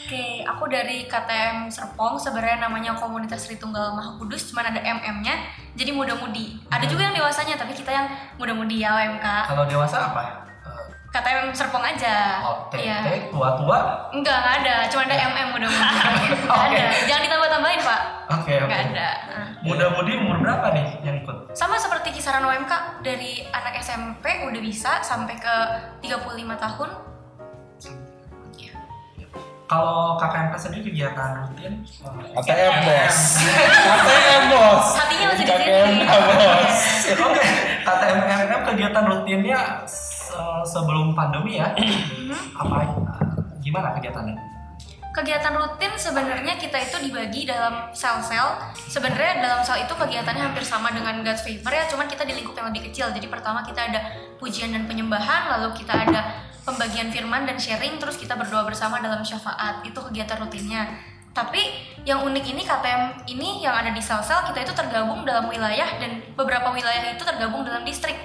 Oke, 0.05 0.45
aku 0.45 0.69
dari 0.69 1.09
KTM 1.09 1.65
Serpong, 1.67 2.21
sebenarnya 2.21 2.69
namanya 2.69 2.93
Komunitas 2.93 3.49
Tritunggal 3.49 3.97
Maha 3.97 4.13
Kudus, 4.21 4.53
cuman 4.53 4.69
ada 4.69 4.77
MM-nya, 4.77 5.33
jadi 5.73 5.89
muda-mudi. 5.89 6.61
Ada 6.69 6.85
juga 6.85 7.09
yang 7.09 7.17
dewasanya, 7.17 7.57
tapi 7.57 7.73
kita 7.73 7.89
yang 7.89 8.07
muda-mudi 8.37 8.85
ya 8.85 8.93
OMK. 8.93 9.25
kalau 9.49 9.65
dewasa 9.65 10.13
apa? 10.13 10.44
Eh, 11.15 11.23
KTM 11.23 11.47
Serpong 11.55 11.79
aja. 11.79 12.43
Oh, 12.43 12.67
Iya. 12.75 13.31
Tua-tua. 13.31 14.11
Enggak, 14.11 14.35
enggak 14.35 14.55
ada, 14.59 14.75
cuma 14.91 15.07
ada 15.07 15.15
MM. 15.15 15.47
Enggak 15.55 15.71
Oke. 16.51 16.75
ada. 16.75 16.85
Jangan 17.07 17.21
ditambah-tambahin, 17.23 17.81
Pak. 17.87 18.01
Oke, 18.35 18.53
oke. 18.59 18.67
Enggak 18.67 18.81
ada. 18.91 19.09
Nah. 19.31 19.47
Muda-mudi 19.63 20.11
umur 20.19 20.43
berapa 20.43 20.75
nih 20.75 20.87
yang 21.07 21.15
ikut? 21.23 21.55
Sama 21.55 21.79
seperti 21.79 22.11
kisaran 22.11 22.43
OMK, 22.43 22.99
dari 22.99 23.47
anak 23.47 23.79
SMP 23.79 24.43
udah 24.43 24.59
bisa 24.59 24.99
sampai 24.99 25.39
ke 25.39 25.55
35 26.03 26.59
tahun. 26.59 26.89
Kalau 29.65 30.19
KKMK 30.21 30.53
sendiri 30.61 30.93
kegiatan 30.93 31.41
rutin 31.41 31.81
eh, 31.81 32.37
ATM 32.37 32.73
bos. 32.85 33.17
ATM 33.41 34.43
bos. 34.53 34.85
Hatinya 34.93 35.25
masih 35.33 35.45
di 35.47 35.57
sini. 35.57 36.05
bos. 36.05 36.77
Oke, 37.17 37.43
KTM 37.81 38.51
kegiatan 38.61 39.03
rutinnya 39.09 39.59
se- 40.35 40.65
sebelum 40.75 41.15
pandemi 41.15 41.57
ya. 41.57 41.71
apa 42.61 42.75
gimana 43.63 43.95
kegiatannya? 43.95 44.35
Kegiatan 45.15 45.55
rutin 45.55 45.95
sebenarnya 45.95 46.59
kita 46.59 46.75
itu 46.75 47.07
dibagi 47.07 47.47
dalam 47.47 47.87
sel-sel. 47.95 48.59
Sebenarnya 48.75 49.39
dalam 49.39 49.63
sel 49.63 49.87
itu 49.87 49.95
kegiatannya 49.95 50.51
hampir 50.51 50.67
sama 50.67 50.91
dengan 50.91 51.23
God's 51.23 51.39
Favor 51.39 51.71
ya, 51.71 51.87
cuman 51.87 52.03
kita 52.11 52.27
di 52.27 52.35
lingkup 52.35 52.51
yang 52.59 52.67
lebih 52.67 52.91
kecil. 52.91 53.15
Jadi 53.15 53.31
pertama 53.31 53.63
kita 53.63 53.79
ada 53.79 54.11
pujian 54.35 54.75
dan 54.75 54.83
penyembahan, 54.83 55.55
lalu 55.55 55.71
kita 55.71 55.95
ada 55.95 56.43
pembagian 56.67 57.15
firman 57.15 57.47
dan 57.47 57.55
sharing, 57.55 57.95
terus 57.95 58.19
kita 58.19 58.35
berdoa 58.35 58.67
bersama 58.67 58.99
dalam 58.99 59.23
syafaat. 59.23 59.87
Itu 59.87 60.03
kegiatan 60.03 60.35
rutinnya. 60.35 60.83
Tapi 61.31 61.63
yang 62.03 62.23
unik 62.27 62.45
ini 62.51 62.63
KTM 62.63 63.27
ini 63.31 63.63
yang 63.63 63.75
ada 63.75 63.95
di 63.95 63.99
sel-sel 64.03 64.51
kita 64.51 64.67
itu 64.67 64.71
tergabung 64.75 65.23
dalam 65.23 65.47
wilayah 65.47 65.95
dan 65.99 66.23
beberapa 66.35 66.71
wilayah 66.75 67.11
itu 67.11 67.23
tergabung 67.23 67.63
dalam 67.63 67.87
distrik. 67.87 68.15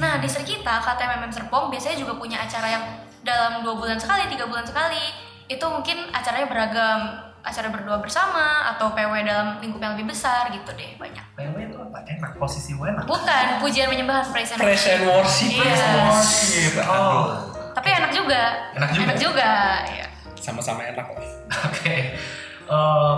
Nah, 0.00 0.16
distrik 0.16 0.48
kita 0.48 0.80
KTM 0.80 1.20
MM 1.20 1.30
Serpong 1.30 1.68
biasanya 1.68 2.00
juga 2.00 2.16
punya 2.16 2.40
acara 2.40 2.66
yang 2.66 2.84
dalam 3.20 3.60
dua 3.60 3.76
bulan 3.76 4.00
sekali 4.00 4.24
tiga 4.26 4.48
bulan 4.48 4.64
sekali 4.64 5.04
itu 5.44 5.60
mungkin 5.60 6.08
acaranya 6.08 6.48
beragam 6.48 7.00
acara 7.40 7.68
berdoa 7.68 8.00
bersama 8.00 8.68
atau 8.72 8.92
PW 8.92 9.12
dalam 9.24 9.60
lingkup 9.60 9.80
yang 9.80 9.92
lebih 9.96 10.12
besar 10.12 10.48
gitu 10.48 10.72
deh 10.72 10.96
banyak 10.96 11.24
PW 11.36 11.56
itu 11.68 11.76
apa? 11.76 11.98
Enak, 12.04 12.32
posisi 12.36 12.72
enak. 12.72 13.04
bukan 13.04 13.44
pujian 13.60 13.88
penyembahan 13.88 14.24
praise 14.28 14.52
and 14.52 14.60
Praise 14.60 14.84
and 14.88 15.04
worship. 15.04 15.48
Iya. 15.48 15.60
praise 15.60 15.84
and 15.84 15.96
worship. 16.04 16.72
Oh. 16.84 17.24
tapi 17.72 17.88
enak 17.92 18.12
juga 18.12 18.42
Enak 18.76 18.90
juga? 18.92 19.04
enak 19.04 19.16
juga 19.20 19.50
ya. 19.88 20.06
Sama-sama 20.36 20.80
enak 20.80 21.04
lah. 21.12 21.24
Oke. 21.68 21.96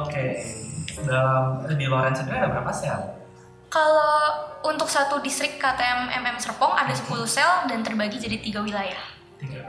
Oke. 0.02 0.26
Dalam 1.02 1.62
di 1.68 1.86
Loren 1.86 2.10
sendiri 2.10 2.36
ada 2.36 2.50
berapa 2.50 2.70
sel? 2.74 3.21
Kalau 3.72 4.36
untuk 4.68 4.84
satu 4.84 5.24
distrik 5.24 5.56
KTM 5.56 6.12
MM 6.20 6.36
Serpong 6.36 6.76
ada 6.76 6.92
10 6.92 7.08
sel 7.24 7.64
dan 7.72 7.80
terbagi 7.80 8.20
jadi 8.20 8.36
tiga 8.36 8.60
wilayah. 8.60 9.00
Tiga. 9.40 9.64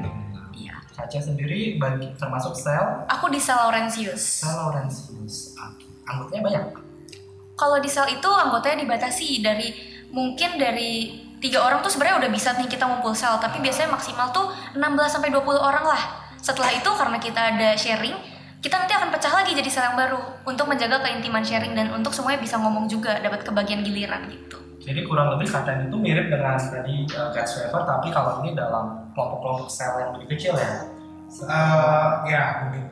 Iya. 0.52 0.76
Caca 0.92 1.20
sendiri 1.24 1.80
bagi 1.80 2.12
termasuk 2.20 2.52
sel 2.52 3.08
Aku 3.08 3.32
di 3.32 3.40
sel 3.40 3.56
Laurentius. 3.56 4.44
sel 4.44 4.52
Laurentius. 4.60 5.56
Anggotanya 6.04 6.44
banyak. 6.44 6.64
Kalau 7.56 7.80
di 7.80 7.88
sel 7.88 8.12
itu 8.12 8.28
anggotanya 8.28 8.84
dibatasi 8.84 9.40
dari 9.40 9.72
mungkin 10.12 10.60
dari 10.60 11.24
tiga 11.40 11.64
orang 11.64 11.80
tuh 11.80 11.88
sebenarnya 11.88 12.28
udah 12.28 12.32
bisa 12.36 12.60
nih 12.60 12.68
kita 12.68 12.84
ngumpul 12.84 13.16
sel, 13.16 13.40
tapi 13.40 13.64
biasanya 13.64 13.96
maksimal 13.96 14.36
tuh 14.36 14.52
16 14.76 14.84
sampai 15.08 15.32
20 15.32 15.64
orang 15.64 15.88
lah. 15.88 16.04
Setelah 16.44 16.76
itu 16.76 16.92
karena 16.92 17.18
kita 17.24 17.56
ada 17.56 17.70
sharing, 17.80 18.20
kita 18.64 18.80
nanti 18.80 18.96
akan 18.96 19.12
pecah 19.12 19.34
lagi 19.36 19.52
jadi 19.52 19.68
sel 19.68 19.92
yang 19.92 20.00
baru 20.00 20.24
untuk 20.48 20.72
menjaga 20.72 21.04
keintiman 21.04 21.44
sharing 21.44 21.76
dan 21.76 21.92
untuk 21.92 22.16
semuanya 22.16 22.40
bisa 22.40 22.56
ngomong 22.56 22.88
juga, 22.88 23.20
dapat 23.20 23.44
kebagian 23.44 23.84
giliran 23.84 24.24
gitu. 24.32 24.56
Jadi 24.80 25.04
kurang 25.04 25.36
lebih 25.36 25.52
KTM 25.52 25.92
itu 25.92 25.98
mirip 26.00 26.32
dengan 26.32 26.56
tadi 26.56 27.04
uh, 27.12 27.28
Guts 27.36 27.60
Waver, 27.60 27.84
tapi 27.84 28.08
kalau 28.16 28.40
ini 28.40 28.56
dalam 28.56 29.12
kelompok-kelompok 29.12 29.68
sel 29.68 30.00
yang 30.00 30.16
lebih 30.16 30.40
kecil 30.40 30.56
ya. 30.56 30.88
Eh, 31.34 32.12
ya 32.32 32.44
mungkin 32.64 32.84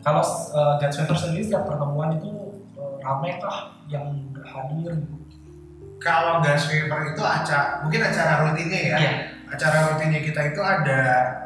Kalau 0.00 0.24
uh, 0.56 0.80
Guts 0.80 0.96
Waver 1.04 1.16
sendiri 1.20 1.44
setiap 1.44 1.68
pertemuan 1.68 2.16
itu 2.16 2.56
uh, 2.80 2.96
rame 3.04 3.36
kah 3.44 3.76
yang 3.92 4.08
hadir? 4.40 4.96
kalau 5.98 6.38
gas 6.38 6.70
waiver 6.70 7.10
itu 7.10 7.22
acara 7.22 7.82
mungkin 7.82 8.00
acara 8.06 8.46
rutinnya 8.46 8.80
ya 8.94 8.96
Iya. 9.02 9.12
acara 9.50 9.90
rutinnya 9.90 10.22
kita 10.22 10.54
itu 10.54 10.60
ada 10.62 11.00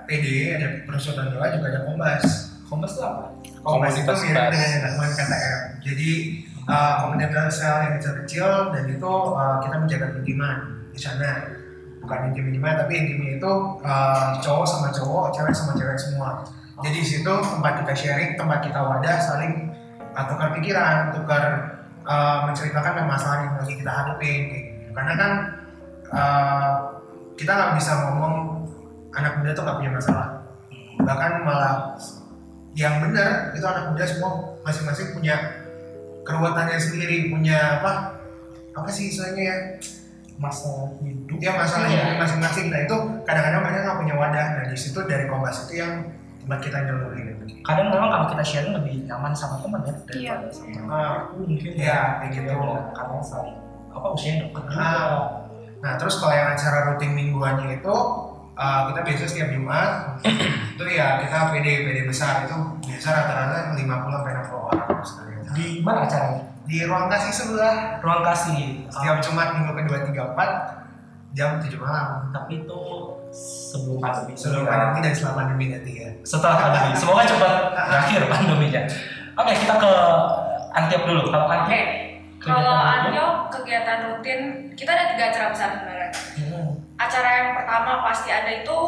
PD 0.04 0.52
ada 0.60 0.84
persaudaraan 0.84 1.32
doa 1.32 1.48
juga 1.56 1.66
ada 1.72 1.80
kombas 1.88 2.51
Kombes 2.72 2.96
itu 2.96 3.04
apa? 3.04 3.24
kombas 3.60 3.94
itu 3.94 4.08
Komunitas 4.08 4.20
mirip 4.24 4.44
dengan 4.48 4.68
yang 4.72 4.80
dilakukan 4.80 5.12
KTM 5.12 5.60
jadi 5.82 6.10
uh, 6.70 6.92
komunitas 7.02 7.58
sel 7.58 7.76
yang 7.82 7.94
kecil-kecil 7.98 8.48
dan 8.70 8.84
itu 8.86 9.12
uh, 9.34 9.58
kita 9.58 9.76
menjaga 9.82 10.06
intiman 10.22 10.56
di 10.94 11.00
sana. 11.00 11.58
Bukan 12.02 12.18
intim 12.30 12.50
intiman 12.50 12.74
tapi 12.82 12.92
intimnya 12.98 13.38
itu 13.38 13.52
uh, 13.82 14.38
cowok 14.42 14.66
sama 14.66 14.88
cowok 14.94 15.34
cewek 15.34 15.54
sama 15.54 15.72
cewek 15.74 15.98
semua. 15.98 16.46
Jadi 16.82 16.98
di 16.98 17.06
situ 17.06 17.30
tempat 17.30 17.82
kita 17.82 17.94
sharing 17.94 18.30
tempat 18.34 18.58
kita 18.62 18.80
wadah 18.82 19.16
saling 19.22 19.70
uh, 20.14 20.24
tukar 20.26 20.50
pikiran 20.54 21.14
tukar 21.14 21.42
uh, 22.06 22.46
menceritakan 22.50 23.06
masalah 23.06 23.46
yang 23.46 23.54
lagi 23.58 23.74
kita 23.78 23.92
hadapin 23.92 24.40
kayak 24.50 24.64
gitu. 24.66 24.90
karena 24.92 25.12
kan 25.14 25.32
uh, 26.10 26.70
kita 27.38 27.50
nggak 27.54 27.72
bisa 27.78 27.92
ngomong 28.06 28.34
anak 29.14 29.38
muda 29.38 29.50
tuh 29.54 29.62
nggak 29.66 29.78
punya 29.78 29.92
masalah. 29.94 30.28
Bahkan 31.02 31.32
malah 31.42 31.98
yang 32.74 33.00
benar 33.00 33.52
itu 33.52 33.62
anak 33.62 33.84
muda 33.88 34.04
semua 34.04 34.30
masing-masing 34.62 35.12
punya 35.12 35.36
keruwetannya 36.22 36.78
sendiri 36.78 37.28
punya 37.28 37.78
apa 37.78 37.92
apa 38.72 38.88
sih 38.88 39.08
istilahnya 39.08 39.42
ya 39.42 39.56
Masalah 40.34 40.90
hidup. 40.98 41.38
ya 41.38 41.52
masalah 41.54 41.86
Iya. 41.86 41.92
hidupnya 41.94 42.16
masing-masing 42.18 42.66
nah 42.66 42.80
itu 42.80 42.96
kadang-kadang 43.22 43.60
mereka 43.62 43.78
nggak 43.84 43.98
punya 44.00 44.14
wadah 44.16 44.46
nah 44.50 44.64
di 44.64 44.74
situ 44.74 44.98
dari 45.04 45.28
kombas 45.28 45.68
itu 45.68 45.78
yang 45.78 46.08
tempat 46.40 46.58
kita 46.60 46.78
nyalurin 46.82 47.36
Kadang 47.62 47.94
memang 47.94 48.10
kalau 48.10 48.26
kita 48.26 48.42
sharing 48.42 48.74
lebih 48.74 49.06
nyaman 49.06 49.30
sama 49.30 49.62
teman 49.62 49.80
ya 49.80 49.94
daripada 50.02 50.18
Iya. 50.42 50.50
sama 50.50 50.90
Ah, 50.90 51.10
aku 51.22 51.46
mungkin 51.46 51.70
Iya, 51.72 51.98
kayak 52.18 52.30
gitu. 52.34 52.58
karena 52.90 53.18
saling 53.22 53.56
apa 53.92 54.06
usia 54.08 54.32
deket 54.40 54.64
juga. 54.66 54.80
Ah. 54.80 55.20
nah 55.78 55.92
terus 55.94 56.14
kalau 56.16 56.32
yang 56.32 56.48
acara 56.50 56.78
rutin 56.88 57.12
mingguannya 57.12 57.68
itu 57.76 57.94
uh, 58.54 58.80
kita 58.88 59.00
biasa 59.02 59.24
setiap 59.24 59.48
Jumat 59.50 59.90
itu 60.76 60.84
ya 60.88 61.20
kita 61.20 61.52
PD 61.52 61.66
PD 61.84 61.98
besar 62.04 62.44
itu 62.44 62.56
biasa 62.80 63.08
rata-rata 63.10 63.56
50 63.74 63.84
sampai 63.84 64.32
60 64.38 64.68
orang 64.68 64.88
Di 65.52 65.66
mana 65.80 66.06
acaranya? 66.06 66.42
di 66.62 66.86
ruang 66.86 67.10
kasih 67.10 67.32
sebelah 67.34 67.98
Ruang 67.98 68.22
kasih. 68.22 68.86
setiap 68.86 69.18
Jumat 69.18 69.58
minggu 69.58 69.74
kedua 69.74 69.98
tiga 70.06 70.22
empat 70.32 70.50
jam 71.32 71.58
7 71.58 71.68
malam 71.76 72.28
tapi 72.30 72.62
itu 72.62 72.80
sebelum 73.32 73.98
pandemi. 73.98 74.32
sebelum 74.36 74.64
pandemi 74.64 74.98
dan 75.00 75.12
setelah 75.12 75.34
pandemi 75.38 75.64
nanti 75.68 75.92
ya 75.98 76.08
Setelah 76.22 76.56
pandemi. 76.60 76.92
Semoga 77.00 77.24
cepat 77.24 77.54
berakhir 77.72 78.20
pandeminya. 78.28 78.82
Oke, 79.32 79.52
kita 79.56 79.74
ke 79.74 79.92
Antiok 80.72 81.02
dulu. 81.02 81.22
Kalau 81.28 81.48
Antiok 81.48 81.88
Kalau 82.42 82.74
Anyo 82.74 83.26
kegiatan 83.48 83.98
rutin 84.04 84.40
kita 84.74 84.90
ada 84.92 85.04
tiga 85.08 85.24
acara 85.30 85.46
besar 85.48 85.68
sebenarnya. 85.72 86.10
Hmm. 86.36 86.51
Acara 87.02 87.28
yang 87.42 87.50
pertama 87.58 88.06
pasti 88.06 88.30
ada 88.30 88.50
itu 88.62 88.78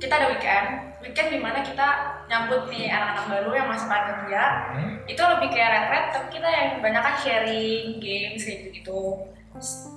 kita 0.00 0.16
ada 0.16 0.26
weekend. 0.32 0.68
Weekend 1.04 1.28
di 1.32 1.38
mana 1.40 1.60
kita 1.60 1.88
nyambut 2.28 2.72
nih 2.72 2.88
anak-anak 2.88 3.26
baru 3.28 3.50
yang 3.52 3.68
pada 3.68 4.24
kerja. 4.24 4.42
Hmm. 4.72 4.92
Itu 5.04 5.20
lebih 5.20 5.48
kayak 5.52 5.70
retret, 5.76 6.04
tapi 6.12 6.26
kita 6.40 6.48
yang 6.48 6.68
kebanyakan 6.80 7.14
sharing, 7.20 7.86
games 8.00 8.40
kayak 8.44 8.72
gitu. 8.72 9.28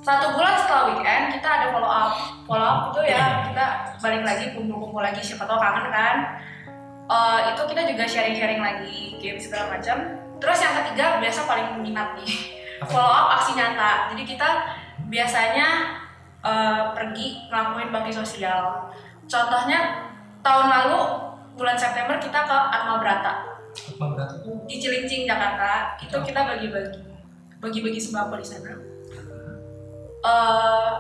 Satu 0.03 0.36
bulan 0.36 0.60
setelah 0.60 0.84
weekend 0.91 1.39
kita 1.39 1.48
ada 1.48 1.65
follow 1.72 1.88
up. 1.88 2.12
Follow 2.43 2.67
up 2.67 2.79
itu 2.91 3.15
ya 3.15 3.48
kita 3.48 3.65
balik 4.01 4.24
lagi 4.27 4.46
kumpul-kumpul 4.58 5.00
lagi 5.00 5.22
siapa 5.24 5.48
tahu 5.48 5.60
kangen 5.62 5.88
kan. 5.93 6.15
Eh, 7.03 7.39
itu 7.53 7.62
kita 7.72 7.82
juga 7.88 8.03
sharing-sharing 8.08 8.62
lagi 8.63 9.15
game 9.24 9.39
segala 9.39 9.77
macam. 9.77 10.20
Terus 10.41 10.60
yang 10.60 10.74
ketiga 10.84 11.05
biasa 11.24 11.39
paling 11.48 11.67
minat 11.79 12.20
nih 12.20 12.60
follow 12.91 13.08
up 13.08 13.39
aksi 13.39 13.55
nyata. 13.55 14.12
Jadi 14.12 14.24
kita 14.27 14.50
biasanya 15.08 15.67
eh, 16.43 16.81
pergi 16.91 17.47
ngelakuin 17.47 17.89
bakti 17.89 18.12
sosial. 18.12 18.91
Contohnya 19.23 19.79
tahun 20.39 20.67
lalu 20.67 21.00
bulan 21.53 21.77
September 21.77 22.17
kita 22.17 22.43
ke 22.43 22.57
Atma 22.69 23.00
Brata 23.00 23.33
itu 23.73 24.51
di 24.67 24.75
Cilincing 24.77 25.23
Jakarta. 25.23 25.97
Itu 25.97 26.19
kita 26.19 26.45
bagi-bagi 26.45 27.00
bagi-bagi 27.57 27.97
sembako 27.97 28.38
di 28.38 28.45
sana. 28.45 28.75
Eh, 30.23 30.91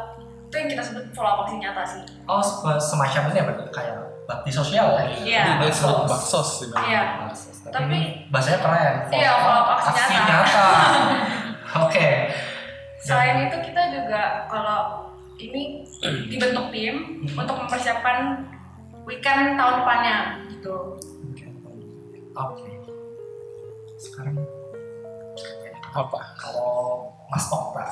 itu 0.47 0.55
yang 0.55 0.69
kita 0.69 0.83
sebut 0.83 1.05
follow 1.11 1.31
up 1.33 1.39
aksi 1.43 1.57
nyata 1.57 1.83
sih. 1.83 2.03
oh 2.23 2.37
se- 2.37 2.77
semacam 2.79 3.31
ini 3.31 3.39
ya 3.39 3.43
berarti 3.43 3.63
kayak 3.71 3.97
bakti 4.23 4.51
sosial 4.51 4.87
ya. 4.93 5.03
Iya. 5.09 5.43
Disebut 5.59 6.05
baksos 6.05 6.47
sih. 6.61 6.67
Bang. 6.69 6.83
Iya. 6.85 7.01
Tapi, 7.27 7.71
Tapi- 7.71 8.07
bahasanya 8.29 8.59
keren. 8.61 8.95
Iya, 9.09 9.31
follow 9.39 9.61
up 9.63 9.69
aksi 9.79 10.13
nyata. 10.13 10.69
Oke. 11.87 12.07
Selain 12.99 13.47
itu 13.47 13.57
kita 13.59 13.81
juga 13.91 14.47
kalau 14.47 15.02
ini 15.43 15.63
dibentuk 16.29 16.71
tim 16.71 17.19
untuk 17.27 17.55
mempersiapkan 17.57 18.47
weekend 19.03 19.59
tahun 19.59 19.73
depannya 19.83 20.17
gitu. 20.49 20.75
Oke. 22.33 22.65
Sekarang 23.99 24.35
Apa? 25.93 26.19
kalau 26.33 27.05
Mas 27.29 27.45
Okta, 27.45 27.85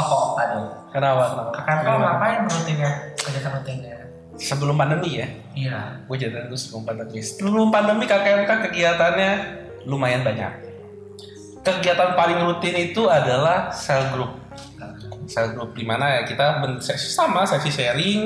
oh 0.00 0.32
dulu. 0.36 0.68
Kenapa? 0.88 1.22
Kenapa? 1.28 1.52
Kakak 1.52 1.76
kau 1.84 1.96
ngapain 2.00 2.40
rutinnya? 2.48 2.90
Kegiatan 3.20 3.52
rutinnya? 3.60 3.96
Sebelum 4.34 4.74
pandemi 4.74 5.20
ya, 5.22 5.28
Iya. 5.54 5.78
gue 6.10 6.16
cerita 6.18 6.48
dulu 6.48 6.56
sebelum 6.58 6.82
pandemi. 6.82 7.22
Sebelum 7.22 7.68
pandemi 7.70 8.04
KKMK 8.04 8.50
kegiatannya 8.66 9.30
lumayan 9.86 10.24
banyak. 10.26 10.52
Kegiatan 11.62 12.12
paling 12.12 12.40
rutin 12.42 12.74
itu 12.76 13.06
adalah 13.06 13.70
sel 13.70 14.10
group. 14.10 14.32
Sel 15.26 15.56
group 15.56 15.72
di 15.76 15.84
mana 15.86 16.20
ya 16.20 16.22
kita 16.24 16.64
sesi 16.80 17.10
sama 17.10 17.44
sesi 17.44 17.70
sharing, 17.70 18.20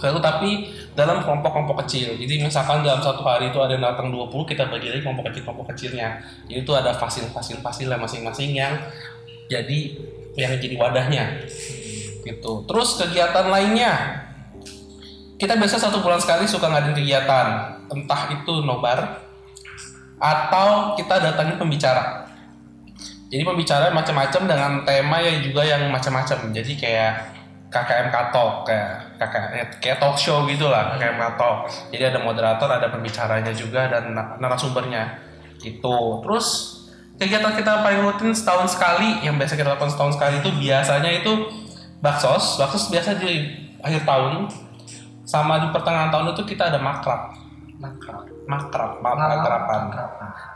lalu 0.00 0.18
tapi 0.20 0.50
dalam 0.96 1.20
kelompok-kelompok 1.20 1.84
kecil. 1.84 2.16
Jadi 2.16 2.44
misalkan 2.44 2.80
dalam 2.80 3.00
satu 3.04 3.20
hari 3.24 3.52
itu 3.52 3.58
ada 3.60 3.76
yang 3.76 3.84
datang 3.84 4.08
20, 4.12 4.32
kita 4.48 4.68
bagi 4.68 4.88
lagi 4.88 5.02
kelompok 5.04 5.32
kecil 5.32 5.42
kelompok 5.44 5.66
kecilnya. 5.76 6.20
Jadi 6.48 6.58
itu 6.64 6.72
ada 6.72 6.96
fasil-fasil-fasil 6.96 7.86
masing-masing 7.88 8.50
yang 8.56 8.72
jadi 9.48 9.80
yang 10.36 10.56
jadi 10.56 10.76
wadahnya. 10.80 11.24
Gitu. 12.22 12.52
Terus 12.64 12.88
kegiatan 12.96 13.46
lainnya 13.50 14.22
kita 15.36 15.58
biasa 15.58 15.90
satu 15.90 15.98
bulan 15.98 16.22
sekali 16.22 16.46
suka 16.46 16.70
ngadain 16.70 16.94
kegiatan 16.94 17.46
entah 17.90 18.30
itu 18.30 18.62
nobar 18.62 19.26
atau 20.22 20.94
kita 20.94 21.18
datangin 21.18 21.58
pembicara 21.58 22.30
jadi 23.32 23.48
pembicara 23.48 23.88
macam-macam 23.88 24.42
dengan 24.44 24.70
tema 24.84 25.16
yang 25.24 25.40
juga 25.40 25.64
yang 25.64 25.88
macam-macam. 25.88 26.52
Jadi 26.52 26.76
kayak 26.76 27.32
KKM 27.72 28.12
Talk 28.28 28.68
kayak 28.68 29.16
KKM 29.16 29.52
kayak 29.80 29.96
talk 29.96 30.20
show 30.20 30.44
gitulah 30.44 30.92
KKM 30.92 31.16
Talk. 31.40 31.64
Jadi 31.88 32.12
ada 32.12 32.20
moderator 32.20 32.68
ada 32.68 32.92
pembicaranya 32.92 33.48
juga 33.56 33.88
dan 33.88 34.12
na- 34.12 34.36
narasumbernya. 34.36 35.16
Gitu. 35.56 35.96
Terus 36.20 36.46
kegiatan 37.16 37.56
kita 37.56 37.80
paling 37.80 38.04
rutin 38.04 38.36
setahun 38.36 38.76
sekali 38.76 39.24
yang 39.24 39.40
biasa 39.40 39.56
kita 39.56 39.80
lakukan 39.80 39.96
setahun 39.96 40.20
sekali 40.20 40.36
itu 40.44 40.52
biasanya 40.52 41.10
itu 41.24 41.32
baksos. 42.04 42.60
Baksos 42.60 42.92
biasa 42.92 43.16
di 43.16 43.48
akhir 43.80 44.04
tahun. 44.04 44.52
Sama 45.24 45.56
di 45.56 45.72
pertengahan 45.72 46.12
tahun 46.12 46.36
itu 46.36 46.44
kita 46.44 46.68
ada 46.68 46.76
makrab. 46.76 47.32
Makrab. 47.80 48.28
makrab 48.42 49.00
makrab 49.00 49.62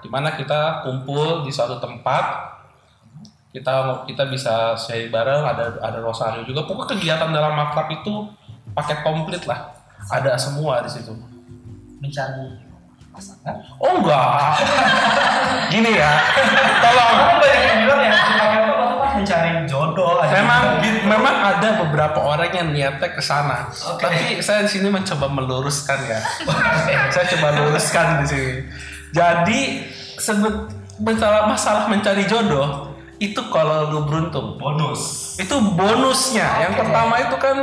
di 0.03 0.09
mana 0.11 0.35
kita 0.35 0.83
kumpul 0.83 1.47
di 1.47 1.51
suatu 1.55 1.79
tempat 1.79 2.56
kita 3.57 4.05
kita 4.05 4.29
bisa 4.29 4.77
share 4.77 5.09
bareng 5.09 5.41
ada 5.49 5.81
ada 5.81 5.99
rosario 6.05 6.45
juga. 6.45 6.69
Pokoknya 6.69 6.93
kegiatan 6.93 7.33
dalam 7.33 7.57
makrab 7.57 7.89
itu 7.89 8.29
paket 8.77 9.01
komplit 9.01 9.49
lah. 9.49 9.73
Ada 10.13 10.37
semua 10.37 10.85
di 10.85 10.93
situ. 10.93 11.17
Mencari 12.05 12.61
pasangan. 13.17 13.57
oh 13.81 13.97
enggak. 13.97 14.61
Gini 15.73 15.97
ya. 15.97 16.13
Tolong. 16.85 17.13
Karena 17.17 17.35
banyak 17.41 17.61
yang 17.65 17.79
bilang 17.89 18.01
ya, 18.05 18.13
kan 18.13 18.63
mencari 19.17 19.51
jodoh. 19.65 20.21
memang 20.29 20.63
juga. 20.85 21.09
memang 21.09 21.37
ada 21.57 21.69
beberapa 21.81 22.21
orang 22.21 22.53
yang 22.53 22.69
niatnya 22.77 23.09
ke 23.09 23.23
sana. 23.25 23.73
Oke. 23.73 24.05
tapi 24.05 24.45
saya 24.45 24.69
di 24.69 24.71
sini 24.77 24.93
mencoba 24.93 25.33
meluruskan 25.33 25.99
ya. 26.05 26.21
Saya 27.17 27.25
coba 27.33 27.57
luruskan 27.57 28.21
di 28.21 28.27
sini. 28.29 28.53
Jadi 29.17 29.61
sebut 30.21 30.69
masalah 31.01 31.49
masalah 31.49 31.89
mencari 31.89 32.29
jodoh 32.29 32.86
itu 33.17 33.41
kalau 33.49 33.89
lu 33.89 34.01
beruntung 34.05 34.61
bonus. 34.61 35.35
itu 35.41 35.57
bonusnya 35.73 36.65
yang 36.69 36.73
Oke. 36.77 36.81
pertama 36.85 37.15
itu 37.21 37.37
kan 37.41 37.57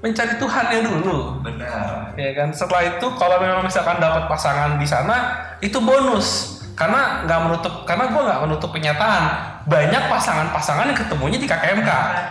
mencari 0.00 0.34
Tuhannya 0.40 0.80
dulu 0.80 1.44
Benar. 1.44 2.16
ya 2.16 2.30
kan 2.32 2.48
setelah 2.54 2.96
itu 2.96 3.06
kalau 3.20 3.36
memang 3.42 3.60
misalkan 3.60 4.00
dapat 4.00 4.30
pasangan 4.30 4.80
di 4.80 4.86
sana 4.88 5.36
itu 5.60 5.76
bonus 5.76 6.58
karena 6.72 7.28
nggak 7.28 7.40
menutup 7.44 7.74
karena 7.84 8.08
gue 8.08 8.22
nggak 8.24 8.40
menutup 8.48 8.70
kenyataan 8.72 9.24
banyak 9.68 10.02
pasangan-pasangan 10.08 10.88
yang 10.88 10.96
ketemunya 10.96 11.36
di 11.36 11.44
KKMK 11.44 11.90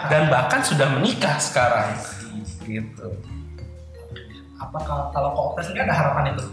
dan 0.09 0.21
bahkan 0.33 0.65
sudah 0.65 0.89
menikah 0.89 1.38
sekarang 1.38 1.93
gitu 2.65 3.13
Apa 4.59 4.75
kalau 4.83 5.05
kalau 5.15 5.29
koopres 5.31 5.71
ini 5.71 5.79
ada 5.79 5.95
harapan 5.95 6.36
itu? 6.36 6.43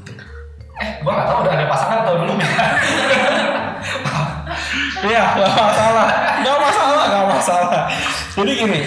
Eh, 0.79 1.03
gua 1.03 1.11
nggak 1.19 1.27
tahu 1.27 1.39
udah 1.43 1.53
ada 1.59 1.67
pasangan 1.67 1.99
atau 2.07 2.15
belum 2.23 2.39
ya. 2.39 2.47
Iya, 5.05 5.23
nggak 5.37 5.53
masalah, 5.53 6.07
nggak 6.41 6.59
masalah, 6.63 7.03
nggak 7.11 7.27
masalah. 7.29 7.81
Jadi 8.37 8.51
gini, 8.57 8.81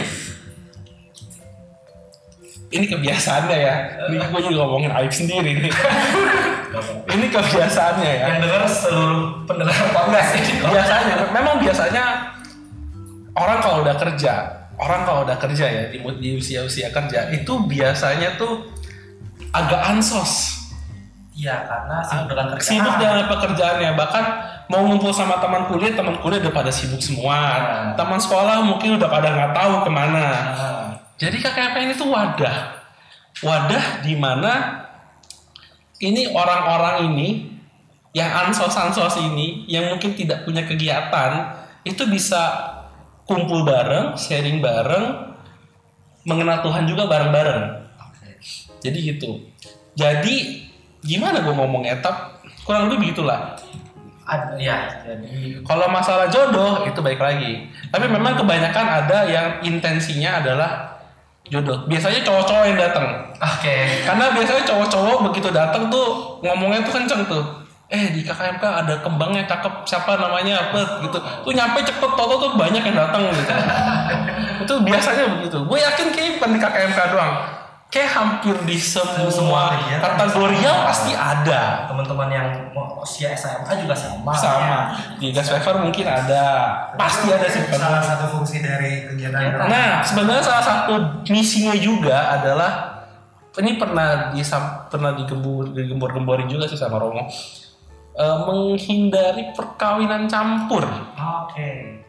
ini 2.74 2.86
kebiasaannya 2.90 3.58
ya. 3.58 3.76
Ini 4.10 4.26
gue 4.30 4.42
juga 4.50 4.58
ngomongin 4.66 4.92
aib 4.98 5.14
sendiri 5.14 5.52
nih. 5.62 5.74
ini 7.14 7.26
kebiasaannya 7.30 8.10
ya. 8.10 8.26
Yang 8.30 8.38
dengar 8.46 8.64
seluruh 8.66 9.22
pendengar 9.46 9.78
podcast 9.94 10.32
ini. 10.38 10.54
biasanya 10.66 11.16
memang 11.34 11.56
biasanya 11.62 12.04
orang 13.34 13.60
kalau 13.62 13.78
udah 13.86 13.96
kerja 13.98 14.34
orang 14.80 15.02
kalau 15.04 15.22
udah 15.28 15.38
kerja 15.38 15.66
ya 15.68 15.84
di, 15.92 16.00
di 16.00 16.30
usia 16.40 16.64
usia 16.64 16.88
kerja 16.90 17.28
itu 17.36 17.54
biasanya 17.68 18.40
tuh 18.40 18.72
agak 19.52 19.82
ansos 19.84 20.59
Iya, 21.40 21.56
karena 21.64 22.04
sibuk 22.04 22.28
dengan 22.28 22.46
kerjaan. 22.52 22.68
sibuk 22.68 22.96
dengan 23.00 23.24
pekerjaannya 23.26 23.90
bahkan 23.96 24.24
mau 24.68 24.84
ngumpul 24.84 25.08
sama 25.10 25.40
teman 25.40 25.72
kuliah 25.72 25.96
teman 25.96 26.20
kuliah 26.20 26.44
udah 26.44 26.52
pada 26.52 26.68
sibuk 26.68 27.00
semua 27.00 27.40
Hmm. 27.40 27.92
teman 27.96 28.20
sekolah 28.20 28.60
mungkin 28.60 29.00
udah 29.00 29.08
pada 29.08 29.28
nggak 29.32 29.52
tahu 29.56 29.74
ke 29.88 29.90
mana 29.90 30.26
Nah, 30.52 30.88
jadi 31.16 31.40
KKP 31.40 31.76
ini 31.80 31.94
tuh 31.96 32.12
wadah 32.12 32.56
wadah 33.40 34.04
di 34.04 34.20
mana 34.20 34.84
ini 36.00 36.28
orang-orang 36.30 37.08
ini 37.08 37.56
yang 38.12 38.28
ansos-ansos 38.48 39.16
ini 39.22 39.64
yang 39.66 39.88
mungkin 39.88 40.12
tidak 40.14 40.44
punya 40.44 40.66
kegiatan 40.66 41.56
itu 41.84 42.04
bisa 42.06 42.42
kumpul 43.24 43.62
bareng, 43.62 44.18
sharing 44.18 44.58
bareng, 44.58 45.38
mengenal 46.26 46.66
Tuhan 46.66 46.84
juga 46.84 47.06
bareng-bareng. 47.06 47.62
Jadi 48.82 48.98
gitu. 49.06 49.46
Jadi 49.94 50.66
gimana 51.04 51.44
gue 51.44 51.54
ngomongnya? 51.54 52.00
Tap, 52.04 52.44
kurang 52.68 52.88
lebih 52.88 53.10
begitulah. 53.10 53.56
Ada 54.30 54.62
ya, 54.62 54.78
jadi 55.02 55.58
Kalau 55.66 55.90
masalah 55.90 56.30
jodoh 56.30 56.86
itu 56.86 57.02
baik 57.02 57.18
lagi. 57.18 57.66
Tapi 57.90 58.06
memang 58.06 58.38
kebanyakan 58.38 58.86
ada 58.86 59.26
yang 59.26 59.58
intensinya 59.66 60.38
adalah 60.38 61.02
jodoh. 61.50 61.90
Biasanya 61.90 62.22
cowok-cowok 62.22 62.64
yang 62.70 62.78
datang. 62.78 63.08
oke. 63.42 63.76
Karena 64.06 64.26
biasanya 64.30 64.64
cowok-cowok 64.70 65.18
begitu 65.32 65.50
datang 65.50 65.90
tuh 65.90 66.38
ngomongnya 66.46 66.86
tuh 66.86 66.94
kenceng 66.94 67.26
tuh. 67.26 67.44
Eh 67.90 68.14
di 68.14 68.22
KKMK 68.22 68.62
ada 68.62 69.02
kembangnya 69.02 69.50
cakep 69.50 69.82
siapa 69.90 70.14
namanya 70.22 70.70
apa 70.70 71.02
gitu. 71.02 71.18
Tuh 71.18 71.54
nyampe 71.58 71.82
cepet 71.82 72.12
toto 72.14 72.36
tuh 72.38 72.52
banyak 72.54 72.86
yang 72.86 72.98
datang 73.02 73.34
gitu. 73.34 73.50
itu 74.70 74.74
biasanya 74.86 75.26
begitu. 75.42 75.58
Gue 75.66 75.82
yakin 75.82 76.14
kayaknya 76.14 76.32
bukan 76.38 76.50
di 76.54 76.60
KKMK 76.62 77.00
doang. 77.10 77.34
Kayak 77.90 78.12
hampir 78.22 78.54
di 78.70 78.78
semua, 78.78 79.34
Semua 79.34 79.74
ya. 79.90 79.98
pasti 80.86 81.10
ada. 81.18 81.90
Teman-teman 81.90 82.30
yang 82.30 82.48
usia 83.02 83.34
SMA 83.34 83.82
juga 83.82 83.98
sama. 83.98 84.30
Sama. 84.38 84.80
Di 85.18 85.34
Gas 85.34 85.50
Wafer 85.50 85.82
mungkin 85.82 86.06
ada. 86.06 86.46
Pasti 86.94 87.34
ada 87.34 87.50
sih. 87.50 87.66
salah 87.66 87.98
satu 87.98 88.30
fungsi 88.30 88.62
dari 88.62 89.10
kegiatan 89.10 89.66
Nah, 89.66 90.06
sebenarnya 90.06 90.44
salah 90.46 90.62
satu 90.62 90.94
misinya 91.34 91.74
juga 91.74 92.38
adalah 92.38 93.02
ini 93.58 93.82
pernah 93.82 94.30
di 94.38 94.46
pernah 94.94 95.12
digembur 95.18 95.74
digembor-gemborin 95.74 96.46
juga 96.46 96.70
sih 96.70 96.78
sama 96.78 97.02
Romo. 97.02 97.26
Eh, 98.20 98.38
menghindari 98.46 99.50
perkawinan 99.58 100.30
campur. 100.30 100.86
Oke. 101.18 102.04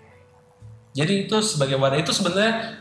Jadi 0.91 1.31
itu 1.31 1.37
sebagai 1.39 1.79
wadah 1.79 2.03
itu 2.03 2.11
sebenarnya 2.11 2.80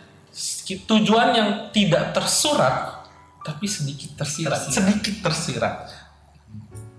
tujuan 0.77 1.33
yang 1.33 1.49
tidak 1.73 2.13
tersurat 2.13 2.99
tapi 3.39 3.65
sedikit 3.65 4.19
tersirat, 4.19 4.59
Tersirat. 4.67 4.75
sedikit 4.75 5.15
tersirat. 5.25 5.75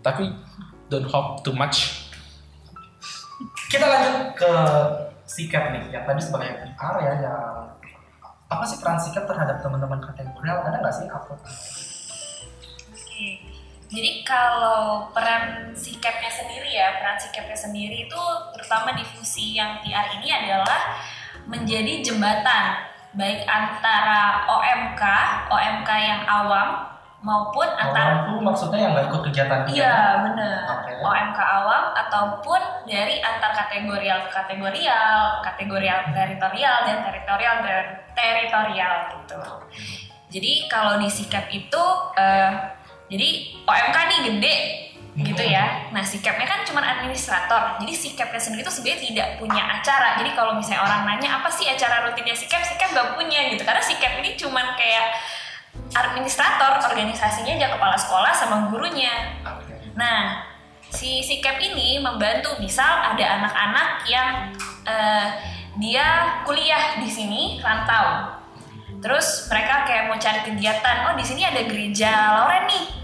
Tapi 0.00 0.32
don't 0.88 1.06
hope 1.06 1.44
too 1.44 1.52
much. 1.52 2.08
Kita 3.70 3.86
lanjut 3.86 4.34
ke 4.34 4.52
sikap 5.28 5.70
nih, 5.70 5.94
yang 5.94 6.04
tadi 6.08 6.20
sebagai 6.20 6.50
PR 6.58 6.94
ya, 7.04 7.12
yang 7.22 7.38
apa 8.50 8.64
sih 8.66 8.82
peran 8.82 8.98
sikap 8.98 9.30
terhadap 9.30 9.62
teman-teman 9.62 10.02
kategorial? 10.02 10.66
Ada 10.66 10.76
nggak 10.82 10.94
sih 10.96 11.06
apa? 11.06 11.32
Oke. 12.90 13.28
Jadi 13.90 14.22
kalau 14.22 15.10
peran 15.14 15.74
sikapnya 15.74 16.30
sendiri 16.30 16.70
ya, 16.74 16.98
peran 16.98 17.18
sikapnya 17.18 17.58
sendiri 17.58 18.06
itu 18.10 18.22
terutama 18.54 18.94
di 18.94 19.02
fungsi 19.06 19.54
yang 19.54 19.82
PR 19.82 20.18
ini 20.18 20.28
adalah 20.30 20.98
menjadi 21.46 22.02
jembatan 22.02 22.89
baik 23.14 23.42
antara 23.46 24.46
OMK, 24.46 25.02
OMK 25.50 25.90
yang 25.98 26.22
awam 26.30 26.90
maupun 27.20 27.68
antara 27.76 28.24
tuh 28.24 28.40
maksudnya 28.40 28.80
yang 28.80 28.92
nggak 28.96 29.12
ikut 29.12 29.22
kegiatan. 29.28 29.60
Iya 29.68 30.24
benar. 30.24 30.58
Oke. 30.80 30.92
OMK 31.04 31.38
awam 31.38 31.84
ataupun 31.92 32.60
dari 32.88 33.20
antar 33.20 33.52
kategorial 33.52 34.24
ke 34.24 34.30
kategorial, 34.32 35.44
kategorial 35.44 36.00
teritorial 36.16 36.76
dan 36.88 36.98
teritorial 37.04 37.56
dan 37.60 37.84
teritorial 38.16 38.94
gitu. 39.20 39.40
Jadi 40.30 40.52
kalau 40.70 40.96
di 40.96 41.10
sikap 41.10 41.50
itu, 41.50 41.84
eh, 42.16 42.50
jadi 43.10 43.28
OMK 43.66 43.96
nih 44.06 44.20
gede 44.30 44.56
gitu 45.18 45.42
ya. 45.42 45.90
Nah 45.90 46.06
sikapnya 46.06 46.46
kan 46.46 46.62
cuma 46.62 46.82
administrator. 46.82 47.82
Jadi 47.82 47.92
sikapnya 47.94 48.38
sendiri 48.38 48.62
itu 48.62 48.72
sebenarnya 48.72 49.00
tidak 49.10 49.28
punya 49.42 49.62
acara. 49.80 50.08
Jadi 50.22 50.30
kalau 50.38 50.54
misalnya 50.54 50.86
orang 50.86 51.02
nanya 51.02 51.42
apa 51.42 51.50
sih 51.50 51.66
acara 51.66 52.06
rutinnya 52.06 52.36
sikap, 52.36 52.62
sikap 52.62 52.94
gak 52.94 53.18
punya 53.18 53.50
gitu. 53.50 53.62
Karena 53.66 53.82
sikap 53.82 54.22
ini 54.22 54.38
cuman 54.38 54.78
kayak 54.78 55.18
administrator 55.90 56.78
organisasinya 56.78 57.58
aja 57.58 57.68
kepala 57.74 57.96
sekolah 57.98 58.32
sama 58.34 58.56
gurunya. 58.70 59.38
Nah, 59.98 60.46
si 60.90 61.22
sikap 61.22 61.58
ini 61.58 61.98
membantu 61.98 62.54
misal 62.62 63.14
ada 63.14 63.42
anak-anak 63.42 63.88
yang 64.06 64.28
eh, 64.86 65.26
dia 65.78 66.38
kuliah 66.46 66.98
di 67.02 67.10
sini 67.10 67.58
rantau. 67.58 68.38
Terus 69.00 69.48
mereka 69.48 69.88
kayak 69.88 70.12
mau 70.12 70.18
cari 70.20 70.44
kegiatan, 70.44 71.08
oh 71.08 71.14
di 71.16 71.24
sini 71.24 71.42
ada 71.46 71.64
gereja 71.64 72.10
Lauren 72.36 72.68
nih. 72.68 72.99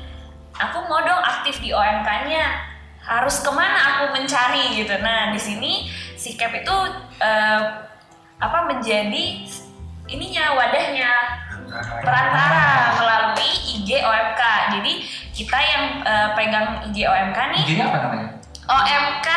Aku 0.56 0.88
mau 0.88 1.04
dong 1.04 1.20
aktif 1.20 1.60
di 1.60 1.70
OMK-nya. 1.72 2.74
Harus 3.06 3.38
ke 3.44 3.50
mana 3.54 3.78
aku 3.96 4.18
mencari 4.18 4.74
gitu. 4.74 4.98
Nah 4.98 5.30
di 5.30 5.38
sini 5.38 5.86
sikap 6.18 6.50
itu 6.56 6.76
eh, 7.22 7.60
apa 8.36 8.58
menjadi 8.66 9.46
ininya 10.10 10.58
wadahnya 10.58 11.10
perantara 12.02 12.98
melalui 12.98 13.50
IG 13.78 14.02
OMK. 14.02 14.42
Jadi 14.78 14.92
kita 15.30 15.58
yang 15.60 15.84
eh, 16.02 16.28
pegang 16.34 16.68
IG 16.90 17.06
OMK 17.06 17.38
nih, 17.54 17.62
IG-nya 17.62 17.84
apa 17.86 17.98
namanya? 18.02 18.28
OMK 18.66 19.28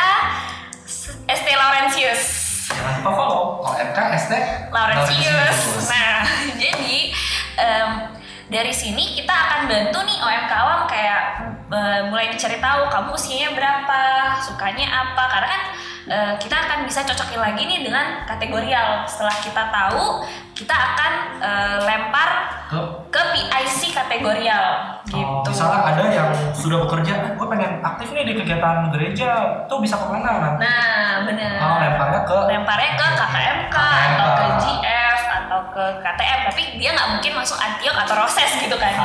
ST 1.30 1.48
Laurentius. 1.54 2.22
Jangan 2.70 3.02
lupa 3.02 3.10
follow 3.14 3.42
OMK 3.66 3.98
ST 4.18 4.32
Laurentius. 4.74 5.58
Nah, 5.86 6.26
jadi 6.62 6.98
em, 7.58 7.90
dari 8.50 8.74
sini 8.74 9.14
kita 9.14 9.30
akan 9.30 9.60
bantu 9.70 9.98
nih 10.02 10.18
OMK 10.18 10.52
awam 10.52 10.80
kayak 10.90 11.22
eh, 11.70 12.00
mulai 12.10 12.26
dicari 12.34 12.58
tahu 12.58 12.90
kamu 12.90 13.14
usianya 13.14 13.54
berapa, 13.54 14.02
sukanya 14.42 14.86
apa, 14.90 15.22
karena 15.30 15.48
kan 15.48 15.62
eh, 16.10 16.32
kita 16.42 16.56
akan 16.58 16.78
bisa 16.82 17.06
cocokin 17.06 17.38
lagi 17.38 17.62
nih 17.62 17.86
dengan 17.86 18.26
kategorial. 18.26 19.06
Setelah 19.06 19.36
kita 19.38 19.62
tahu, 19.70 20.26
kita 20.58 20.74
akan 20.74 21.12
eh, 21.38 21.78
lempar 21.86 22.30
ke 22.66 22.78
ke 23.10 23.22
PIC 23.34 23.94
kategorial 23.94 24.98
Oh, 25.10 25.42
gitu. 25.42 25.50
misalnya 25.50 25.80
ada 25.90 26.04
yang 26.06 26.30
sudah 26.54 26.86
bekerja, 26.86 27.12
eh, 27.18 27.32
gue 27.34 27.46
pengen 27.50 27.82
aktif 27.82 28.14
nih 28.14 28.22
di 28.26 28.34
kegiatan 28.34 28.90
gereja, 28.94 29.30
tuh 29.66 29.82
bisa 29.82 29.98
ke 29.98 30.06
mana? 30.06 30.54
Nah, 30.54 31.26
bener. 31.26 31.58
Oh, 31.58 31.78
lemparnya 31.82 32.20
ke 32.22 32.36
lemparnya 32.46 32.90
ke 32.94 33.06
KKMK 33.18 33.76
atau 33.78 34.26
ke 34.34 34.44
GF 34.62 34.99
atau 35.50 35.66
ke 35.74 35.84
KTM 35.98 36.40
tapi 36.46 36.62
dia 36.78 36.94
nggak 36.94 37.18
mungkin 37.18 37.32
masuk 37.34 37.58
Antiok 37.58 37.96
atau 38.06 38.14
Roses 38.22 38.50
gitu 38.62 38.78
kan 38.78 38.94
ya. 38.94 39.02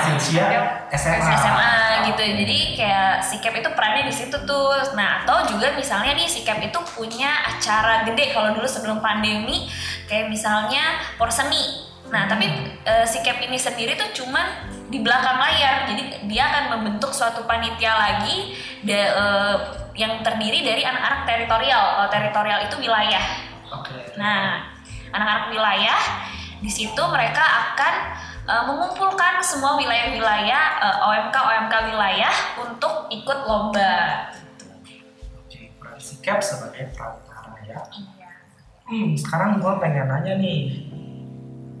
masih 0.00 0.12
usia 0.16 0.44
SMA. 0.88 1.36
SMA 1.36 1.76
gitu. 2.08 2.22
Jadi 2.24 2.58
kayak 2.80 3.20
sikap 3.20 3.52
itu 3.52 3.68
perannya 3.76 4.08
di 4.08 4.14
situ 4.16 4.32
tuh. 4.48 4.72
Nah 4.96 5.20
atau 5.20 5.44
juga 5.44 5.76
misalnya 5.76 6.16
nih 6.16 6.24
sikap 6.24 6.56
itu 6.64 6.80
punya 6.96 7.28
acara 7.44 8.08
gede. 8.08 8.32
Kalau 8.32 8.56
dulu 8.56 8.64
sebelum 8.64 9.04
pandemi 9.04 9.68
kayak 10.08 10.32
misalnya 10.32 11.04
porseni 11.20 11.92
nah 12.12 12.28
tapi 12.28 12.44
eh, 12.84 13.06
sikap 13.08 13.40
ini 13.40 13.56
sendiri 13.56 13.96
tuh 13.96 14.24
cuman 14.24 14.72
di 14.88 15.04
belakang 15.04 15.36
layar. 15.36 15.84
Jadi 15.92 16.24
dia 16.24 16.48
akan 16.48 16.64
membentuk 16.80 17.12
suatu 17.12 17.44
panitia 17.44 17.92
lagi 17.92 18.56
da- 18.80 19.12
eh, 19.12 19.56
yang 19.92 20.24
terdiri 20.24 20.64
dari 20.64 20.88
anak-anak 20.88 21.28
teritorial. 21.28 21.84
Kalau 22.00 22.08
teritorial 22.08 22.60
itu 22.64 22.80
wilayah. 22.80 23.24
Oke. 23.72 24.16
Nah, 24.20 24.71
anak-anak 25.12 25.46
wilayah 25.52 26.00
di 26.62 26.70
situ 26.70 27.02
mereka 27.10 27.42
akan 27.42 27.94
uh, 28.48 28.64
mengumpulkan 28.70 29.42
semua 29.42 29.76
wilayah-wilayah 29.76 30.64
uh, 30.80 31.08
OMK 31.10 31.36
OMK 31.36 31.74
wilayah 31.92 32.34
untuk 32.58 33.10
ikut 33.12 33.38
lomba. 33.44 34.30
Oke, 35.42 35.74
peran 35.76 35.98
sikap 36.00 36.38
sebagai 36.40 36.90
perantara 36.96 37.58
ya. 37.66 37.78
Iya. 37.92 38.30
Hmm, 38.88 39.12
sekarang 39.14 39.58
gue 39.62 39.72
pengen 39.78 40.06
nanya 40.10 40.34
nih 40.38 40.90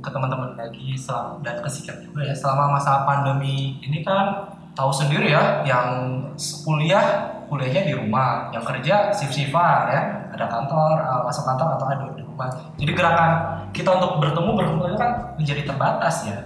ke 0.02 0.10
teman-teman 0.10 0.58
lagi 0.58 0.98
dan 1.46 1.56
ke 1.62 1.68
sikap 1.70 1.96
juga 2.02 2.26
ya 2.26 2.34
selama 2.34 2.74
masa 2.74 3.06
pandemi 3.06 3.78
ini 3.86 4.02
kan 4.02 4.50
tahu 4.74 4.90
sendiri 4.90 5.30
ya 5.30 5.62
yang 5.62 6.18
kuliah 6.66 7.30
kuliahnya 7.46 7.86
di 7.86 7.94
rumah 7.94 8.50
yang 8.50 8.66
kerja 8.66 9.14
shift 9.14 9.30
shiftan 9.30 9.92
ya 9.92 10.00
ada 10.34 10.46
kantor 10.50 10.96
uh, 11.06 11.22
masuk 11.22 11.46
kantor 11.46 11.78
atau 11.78 11.86
ada 11.86 12.04
di 12.32 12.38
rumah 12.40 12.48
jadi 12.80 12.92
gerakan 12.96 13.32
kita 13.76 13.90
untuk 13.92 14.24
bertemu 14.24 14.50
berkumpul 14.56 14.86
itu 14.88 14.98
kan 14.98 15.12
menjadi 15.36 15.62
terbatas 15.68 16.16
ya. 16.24 16.38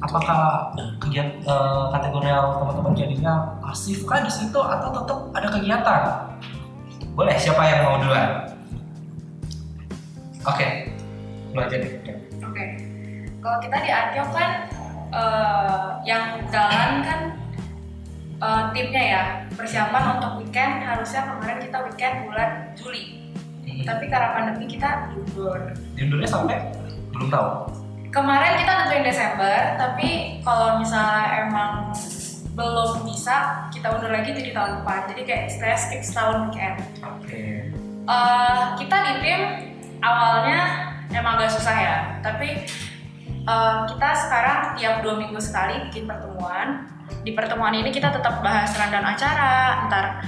Apakah 0.00 0.72
kegiatan 1.00 1.40
uh, 1.48 1.88
kategorial 1.92 2.60
teman-teman 2.60 2.92
jadinya 2.92 3.56
pasif 3.64 4.04
kah 4.04 4.20
di 4.20 4.28
situ 4.28 4.60
atau 4.60 4.92
tetap 4.92 5.18
ada 5.32 5.48
kegiatan? 5.48 6.00
Boleh 7.16 7.36
siapa 7.40 7.62
yang 7.64 7.80
mau 7.88 7.96
duluan? 8.00 8.52
Oke 10.44 10.94
lu 11.54 11.60
aja 11.62 11.76
deh. 11.78 11.92
Oke. 12.42 12.64
Kalau 13.38 13.58
kita 13.62 13.76
di 13.78 13.90
Antiok 13.94 14.30
kan 14.34 14.50
eh, 15.14 15.88
yang 16.02 16.42
jalan 16.50 16.90
kan 17.06 17.20
eh, 18.42 18.62
timnya 18.74 19.02
ya. 19.02 19.22
Persiapan 19.54 20.18
untuk 20.18 20.42
weekend 20.42 20.82
harusnya 20.82 21.30
kemarin 21.30 21.58
kita 21.62 21.78
weekend 21.86 22.14
bulan 22.26 22.50
Juli. 22.74 23.23
Tapi 23.84 24.04
karena 24.08 24.28
pandemi 24.36 24.66
kita 24.68 25.12
libur. 25.16 25.72
Diundurnya 25.96 26.28
sampai 26.28 26.56
belum 27.12 27.28
tahu. 27.28 27.48
Kemarin 28.14 28.62
kita 28.62 28.72
nentuin 28.78 29.02
Desember, 29.02 29.58
tapi 29.74 30.38
kalau 30.46 30.78
misalnya 30.78 31.50
emang 31.50 31.90
belum 32.54 33.02
bisa, 33.02 33.66
kita 33.74 33.90
undur 33.90 34.14
lagi 34.14 34.30
jadi 34.30 34.54
tahun 34.54 34.82
depan. 34.82 35.00
Jadi 35.10 35.22
kayak 35.26 35.42
istilahnya 35.50 35.78
skip 35.82 36.02
setahun 36.06 36.46
weekend. 36.46 36.78
Oke. 37.02 37.74
Eh, 38.04 38.62
kita 38.78 38.96
di 39.02 39.12
tim 39.24 39.40
awalnya 39.98 40.60
emang 41.10 41.42
agak 41.42 41.58
susah 41.58 41.74
ya, 41.74 41.96
tapi 42.22 42.62
eh, 43.26 43.76
kita 43.90 44.08
sekarang 44.14 44.78
tiap 44.78 45.02
dua 45.02 45.18
minggu 45.18 45.42
sekali 45.42 45.90
bikin 45.90 46.06
pertemuan. 46.06 46.86
Di 47.26 47.34
pertemuan 47.34 47.74
ini 47.74 47.90
kita 47.90 48.14
tetap 48.14 48.40
bahas 48.46 48.70
rundown 48.78 49.10
acara, 49.10 49.90
ntar 49.90 50.22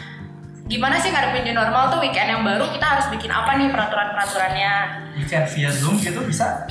gimana 0.66 0.98
sih 0.98 1.14
ngadepin 1.14 1.46
new 1.46 1.54
normal 1.54 1.94
tuh 1.94 2.02
weekend 2.02 2.26
yang 2.26 2.42
baru 2.42 2.66
kita 2.74 2.86
harus 2.86 3.06
bikin 3.14 3.30
apa 3.30 3.54
nih 3.54 3.70
peraturan-peraturannya. 3.70 4.74
Weekend 5.14 5.46
via 5.54 5.70
Zoom 5.70 5.94
gitu 6.02 6.20
bisa? 6.26 6.66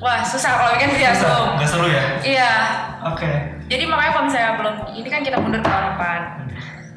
Wah 0.00 0.22
susah 0.24 0.50
kalau 0.56 0.70
weekend 0.78 0.96
via 0.96 1.12
Bisa? 1.12 1.26
Zoom. 1.28 1.46
Nggak 1.60 1.68
seru 1.68 1.86
ya? 1.90 2.02
Iya, 2.24 2.52
Oke. 3.04 3.30
jadi 3.68 3.84
makanya 3.84 4.12
kalau 4.16 4.24
misalnya 4.30 4.52
belum 4.56 4.74
ini 4.96 5.08
kan 5.10 5.20
kita 5.20 5.36
mundur 5.42 5.60
ke 5.60 5.68
tahun 5.68 5.84
depan. 5.94 6.20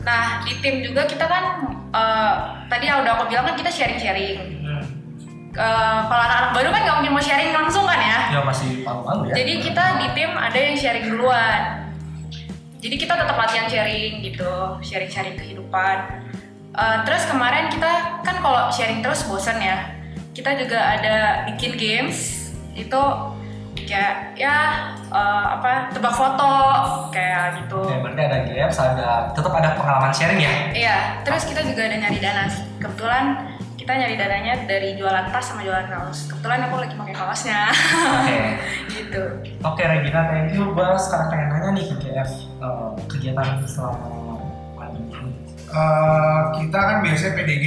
Nah 0.01 0.23
di 0.47 0.53
tim 0.63 0.75
juga 0.85 1.03
kita 1.03 1.25
kan 1.27 1.43
eh, 1.91 2.33
tadi 2.71 2.83
yang 2.87 3.03
udah 3.03 3.11
aku 3.19 3.23
bilang 3.27 3.45
kan 3.51 3.55
kita 3.59 3.69
sharing-sharing. 3.73 4.63
Hmm. 4.63 4.83
Eh, 5.51 5.99
kalau 6.07 6.21
anak-anak 6.23 6.51
baru 6.55 6.69
kan 6.71 6.81
nggak 6.87 6.95
mungkin 7.03 7.13
mau 7.17 7.23
sharing 7.25 7.51
langsung 7.51 7.83
kan 7.83 7.99
ya. 7.99 8.19
Ya 8.31 8.39
masih 8.45 8.87
malu-malu 8.87 9.33
ya. 9.33 9.43
Jadi 9.43 9.53
kita 9.67 9.83
di 9.99 10.07
tim 10.15 10.31
ada 10.31 10.55
yang 10.57 10.75
sharing 10.79 11.05
duluan. 11.11 11.80
Jadi 12.81 12.95
kita 12.97 13.13
tetap 13.13 13.37
latihan 13.37 13.69
sharing 13.69 14.25
gitu, 14.25 14.51
sharing-sharing 14.81 15.37
kehidupan. 15.37 15.97
Eh, 16.73 16.97
terus 17.05 17.29
kemarin 17.29 17.69
kita 17.69 18.21
kan 18.25 18.35
kalau 18.41 18.73
sharing 18.73 19.05
terus 19.05 19.21
bosan 19.29 19.61
ya. 19.61 20.01
Kita 20.33 20.57
juga 20.57 20.79
ada 20.79 21.45
bikin 21.51 21.77
games 21.77 22.49
itu 22.73 23.01
kayak 23.85 24.39
ya 24.39 24.55
eh, 25.13 25.45
apa 25.61 25.93
tebak 25.93 26.15
foto 26.15 26.53
kayak 27.13 27.61
gitu. 27.61 27.85
Oke, 27.85 28.01
berarti 28.01 28.21
ada 28.25 28.37
games, 28.49 28.77
ada 28.81 29.09
tetap 29.29 29.53
ada 29.53 29.69
pengalaman 29.77 30.11
sharing 30.15 30.41
ya. 30.41 30.53
Iya, 30.73 30.97
terus 31.21 31.45
kita 31.45 31.61
juga 31.61 31.85
ada 31.85 32.01
nyari 32.01 32.17
dana. 32.17 32.49
Kebetulan 32.81 33.25
kita 33.91 34.07
nyari 34.07 34.15
dananya 34.15 34.55
dari 34.71 34.95
jualan 34.95 35.35
tas 35.35 35.51
sama 35.51 35.67
jualan 35.67 35.83
kaos. 35.91 36.31
Kebetulan 36.31 36.63
aku 36.63 36.79
lagi 36.79 36.95
pakai 36.95 37.11
kaosnya. 37.11 37.59
Oke. 38.23 38.39
gitu. 38.95 39.23
Oke 39.67 39.83
Regina, 39.83 40.31
thank 40.31 40.55
you. 40.55 40.71
Gue 40.71 40.95
sekarang 40.95 41.27
pengen 41.27 41.47
nanya 41.51 41.69
nih 41.75 41.83
ke 41.91 41.95
GF 41.99 42.31
eh, 42.63 42.89
kegiatan 43.11 43.59
selama 43.67 44.39
pandemi. 44.79 45.35
Eh, 45.67 46.39
kita 46.55 46.79
kan 46.79 46.97
biasanya 47.03 47.33
PDG, 47.35 47.65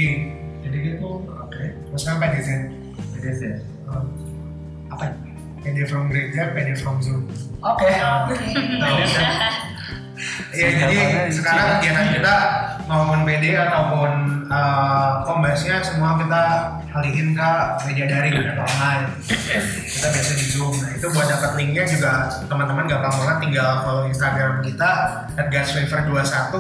Jadi 0.65 0.77
gitu, 0.97 1.29
oke. 1.29 1.65
terus 1.93 2.03
kan 2.09 2.17
PDZ. 2.17 2.49
PDZ. 3.21 3.43
Eh, 3.45 4.05
Apa 4.89 5.13
itu? 5.13 5.19
PD 5.61 5.77
from 5.85 6.09
gereja, 6.09 6.57
PD 6.57 6.73
from 6.73 7.05
Zoom. 7.05 7.29
Oke. 7.61 7.85
PDZ. 7.85 9.17
Iya, 10.57 10.69
jadi 10.89 10.97
sekarang 11.29 11.85
kegiatan 11.85 12.07
kita 12.17 12.35
maupun 12.89 13.29
PD 13.29 13.61
ataupun 13.61 14.34
kombasnya 15.25 15.83
semua 15.83 16.17
kita 16.21 16.43
alihin 16.95 17.35
ke 17.35 17.51
media 17.91 18.07
daring 18.07 18.35
atau 18.39 18.65
online. 18.65 19.05
Kita 19.85 20.09
biasa 20.11 20.33
di 20.37 20.47
Zoom. 20.51 20.75
Nah 20.79 20.91
itu 20.95 21.07
buat 21.11 21.27
dapat 21.27 21.51
linknya 21.59 21.85
juga 21.89 22.31
teman-teman 22.47 22.87
gampang 22.87 23.15
banget 23.19 23.37
tinggal 23.49 23.71
follow 23.83 24.05
Instagram 24.07 24.63
kita 24.63 24.91
@gaswaver21 25.37 26.55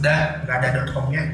udah 0.00 0.20
nggak 0.44 0.56
ada 0.60 0.84
.com-nya. 0.92 1.24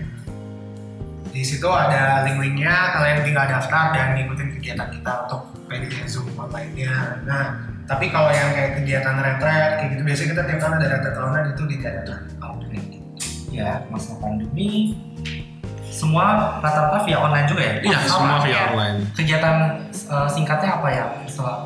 Di 1.31 1.47
situ 1.47 1.71
ada 1.71 2.27
link-linknya, 2.27 2.99
kalian 2.99 3.23
tinggal 3.23 3.47
daftar 3.47 3.95
dan 3.95 4.19
ngikutin 4.19 4.51
kegiatan 4.59 4.91
kita 4.91 5.13
untuk 5.31 5.55
PD 5.71 5.87
Zoom 6.11 6.27
online-nya. 6.35 7.23
Nah, 7.23 7.71
tapi 7.87 8.11
kalau 8.11 8.35
yang 8.35 8.51
kayak 8.51 8.83
kegiatan 8.83 9.15
retret, 9.15 9.71
kayak 9.79 9.89
gitu 9.95 10.03
biasanya 10.03 10.29
kita 10.35 10.43
tiap 10.47 10.59
tahun 10.59 10.75
ada 10.83 10.87
retret 10.91 11.15
tahunan 11.15 11.43
itu 11.55 11.63
diadakan. 11.71 12.21
Oke. 12.51 12.79
Ya, 13.51 13.83
masa 13.91 14.15
pandemi 14.19 14.95
semua 16.01 16.25
rata-rata 16.57 17.05
via 17.05 17.19
online 17.21 17.45
juga 17.45 17.63
ya? 17.63 17.75
Iya, 17.83 17.99
semua 18.09 18.41
via 18.41 18.51
Iya. 18.51 18.61
online. 18.73 18.99
Kegiatan 19.13 19.57
eh, 19.93 20.29
singkatnya 20.29 20.71
apa 20.75 20.89
ya? 20.89 21.05
Setelah 21.29 21.57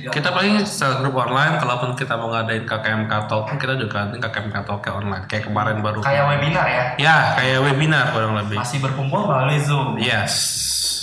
Kita 0.00 0.32
paling 0.32 0.64
secara 0.64 0.96
grup 0.96 1.12
online, 1.14 1.60
kalaupun 1.60 1.92
kita 1.92 2.16
mau 2.16 2.32
ngadain 2.32 2.64
KKMK 2.64 3.28
Talk, 3.28 3.52
kita 3.52 3.76
juga 3.76 4.00
ngadain 4.00 4.16
KKMK 4.18 4.56
Talk 4.64 4.80
kayak 4.80 4.96
online. 4.96 5.24
Kayak 5.28 5.44
kemarin 5.44 5.76
baru. 5.84 6.00
kayak 6.00 6.24
webinar 6.24 6.64
ya? 6.64 6.84
Ya, 6.96 7.16
kayak 7.36 7.60
webinar 7.60 8.04
kurang 8.08 8.32
lebih. 8.32 8.56
Masih 8.56 8.80
berkumpul 8.80 9.28
melalui 9.28 9.60
Zoom. 9.60 10.00
Yes. 10.00 10.32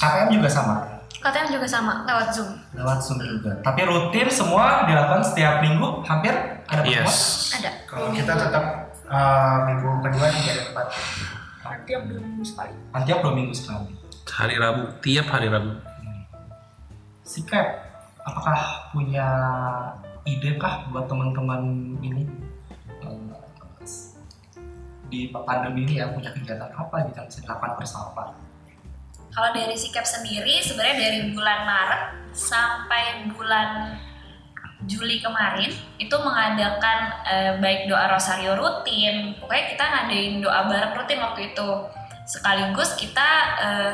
KTM 0.02 0.34
juga 0.34 0.50
sama, 0.50 0.76
KTM 1.14 1.48
juga 1.52 1.68
sama 1.70 1.94
lewat 2.06 2.28
Zoom. 2.34 2.50
lewat 2.74 2.98
Zoom 2.98 3.18
juga. 3.22 3.54
Tapi 3.62 3.86
rutin 3.86 4.28
semua 4.34 4.90
dilakukan 4.90 5.22
setiap 5.22 5.62
minggu, 5.62 6.02
hampir 6.02 6.34
ada 6.66 6.82
pertemuan. 6.82 7.06
Yes. 7.06 7.54
Ada. 7.54 7.70
Kalau 7.86 8.10
kita 8.10 8.34
tetap 8.34 8.66
uh, 9.06 9.58
minggu 9.70 9.90
kedua 10.02 10.26
tiga 10.34 10.52
dan 10.54 10.66
empat. 10.74 10.88
Tiap 11.64 12.02
dua 12.08 12.20
minggu 12.22 12.44
sekali. 12.46 12.74
Tiap 13.06 13.20
dua 13.24 13.34
minggu 13.34 13.54
sekali. 13.56 13.90
Hari 14.28 14.56
Rabu, 14.60 14.84
tiap 15.02 15.28
hari 15.32 15.48
Rabu. 15.50 15.72
Sikap, 17.24 17.68
apakah 18.24 18.92
punya 18.92 19.28
ide 20.28 20.60
kah 20.60 20.88
buat 20.92 21.08
teman-teman 21.08 21.96
ini 22.04 22.28
eh, 23.04 23.38
di 25.08 25.32
pandemi 25.32 25.88
ini 25.88 26.04
ya 26.04 26.12
punya 26.12 26.32
kegiatan 26.36 26.72
apa 26.76 27.08
gitu 27.08 27.16
yang 27.20 27.28
bisa 27.32 27.40
dilakukan 27.44 27.74
bersama? 27.80 28.24
Kalau 29.32 29.50
dari 29.54 29.76
sikap 29.78 30.04
sendiri 30.04 30.60
sebenarnya 30.64 30.98
dari 30.98 31.20
bulan 31.32 31.60
Maret 31.68 32.04
sampai 32.34 33.28
bulan 33.32 33.96
Juli 34.86 35.18
kemarin 35.18 35.74
itu 35.98 36.16
mengadakan 36.22 37.00
eh, 37.26 37.52
baik 37.58 37.90
doa 37.90 38.06
rosario 38.14 38.54
rutin, 38.54 39.34
pokoknya 39.42 39.66
kita 39.74 39.84
ngadain 39.90 40.34
doa 40.38 40.70
bareng 40.70 40.94
rutin 40.94 41.18
waktu 41.18 41.50
itu. 41.50 41.70
Sekaligus 42.30 42.94
kita 42.94 43.30
eh, 43.58 43.94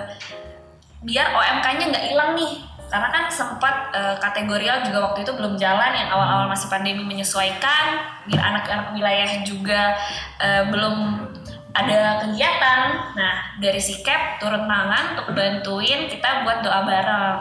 biar 1.04 1.32
OMK-nya 1.32 1.86
nggak 1.92 2.08
hilang 2.12 2.34
nih. 2.36 2.56
karena 2.94 3.10
kan 3.10 3.26
sempat 3.26 3.90
eh, 3.90 4.14
kategorial 4.22 4.86
juga 4.86 5.10
waktu 5.10 5.26
itu 5.26 5.34
belum 5.34 5.58
jalan 5.58 5.98
yang 5.98 6.14
awal-awal 6.14 6.46
masih 6.46 6.70
pandemi 6.70 7.02
menyesuaikan 7.02 7.98
biar 8.30 8.54
anak-anak 8.54 8.94
wilayah 8.94 9.42
juga 9.42 9.98
eh, 10.38 10.62
belum 10.70 11.26
ada 11.74 12.22
kegiatan 12.22 13.18
nah 13.18 13.58
dari 13.58 13.82
sikap 13.82 14.38
turun 14.38 14.70
tangan 14.70 15.18
untuk 15.18 15.34
bantuin 15.34 16.06
kita 16.06 16.46
buat 16.46 16.62
doa 16.62 16.86
bareng 16.86 17.38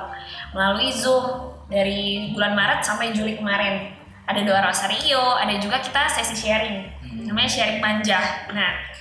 melalui 0.56 0.88
zoom 0.88 1.51
dari 1.72 2.30
bulan 2.36 2.52
Maret 2.52 2.84
sampai 2.84 3.16
Juli 3.16 3.40
kemarin. 3.40 3.96
Ada 4.28 4.44
doa 4.46 4.60
rosario 4.62 5.34
ada 5.40 5.56
juga 5.56 5.80
kita 5.80 6.06
sesi 6.12 6.36
sharing. 6.36 7.00
Namanya 7.26 7.50
sharing 7.50 7.80
manja 7.80 8.20
nah 8.52 8.92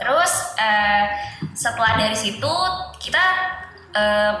Terus 0.00 0.32
eh, 0.56 1.04
setelah 1.52 2.00
dari 2.00 2.16
situ 2.16 2.54
kita 2.96 3.24
eh, 3.92 4.34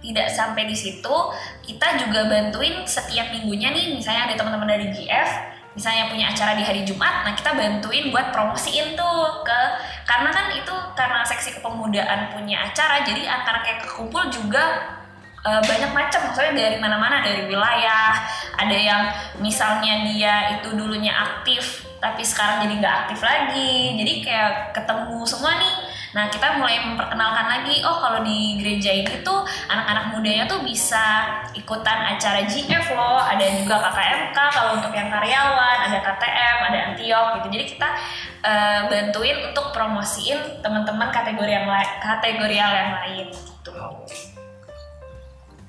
tidak 0.00 0.26
sampai 0.32 0.64
di 0.64 0.74
situ, 0.74 1.14
kita 1.62 2.00
juga 2.00 2.26
bantuin 2.26 2.82
setiap 2.88 3.30
minggunya 3.30 3.68
nih, 3.70 4.00
misalnya 4.00 4.32
ada 4.32 4.34
teman-teman 4.40 4.72
dari 4.72 4.88
GF, 4.88 5.30
misalnya 5.76 6.08
punya 6.08 6.32
acara 6.32 6.56
di 6.56 6.64
hari 6.64 6.88
Jumat, 6.88 7.28
nah 7.28 7.36
kita 7.36 7.52
bantuin 7.52 8.08
buat 8.08 8.32
promosiin 8.32 8.96
tuh 8.96 9.44
ke 9.44 9.60
karena 10.08 10.32
kan 10.32 10.56
itu 10.56 10.72
karena 10.96 11.20
seksi 11.20 11.60
kepemudaan 11.60 12.32
punya 12.32 12.64
acara, 12.64 13.04
jadi 13.04 13.28
anak-anak 13.28 13.64
yang 13.68 13.78
kekumpul 13.84 14.24
juga 14.32 14.64
eh, 15.46 15.62
banyak 15.64 15.90
macam, 15.92 16.20
maksudnya 16.28 16.52
dari 16.56 16.76
mana-mana, 16.80 17.22
dari 17.24 17.48
wilayah, 17.48 18.12
ada 18.60 18.76
yang 18.76 19.02
misalnya 19.40 20.04
dia 20.04 20.34
itu 20.60 20.74
dulunya 20.76 21.12
aktif 21.16 21.90
tapi 22.00 22.24
sekarang 22.24 22.64
jadi 22.64 22.74
nggak 22.80 22.96
aktif 23.04 23.20
lagi 23.20 24.00
jadi 24.00 24.12
kayak 24.24 24.52
ketemu 24.72 25.20
semua 25.28 25.52
nih. 25.60 25.76
Nah 26.10 26.26
kita 26.26 26.58
mulai 26.58 26.80
memperkenalkan 26.82 27.46
lagi 27.46 27.84
oh 27.86 28.02
kalau 28.02 28.24
di 28.24 28.58
gereja 28.58 28.90
ini 28.90 29.20
tuh 29.22 29.44
anak-anak 29.68 30.16
mudanya 30.16 30.48
tuh 30.48 30.64
bisa 30.64 31.28
ikutan 31.54 32.16
acara 32.16 32.42
GF 32.48 32.96
loh 32.96 33.20
ada 33.20 33.44
juga 33.44 33.78
KKMK 33.78 34.38
kalau 34.50 34.70
untuk 34.80 34.90
yang 34.96 35.12
karyawan 35.12 35.78
ada 35.86 35.98
KTM 36.02 36.56
ada 36.72 36.78
Antiok 36.90 37.26
gitu. 37.38 37.46
Jadi 37.52 37.64
kita 37.76 37.88
eh, 38.48 38.80
bantuin 38.88 39.36
untuk 39.52 39.70
promosiin 39.70 40.64
teman-teman 40.64 41.12
kategori 41.12 41.52
yang 41.52 41.68
lain 41.68 41.90
kategorial 42.00 42.70
yang 42.72 42.90
lain 42.96 43.26
gitu 43.28 43.76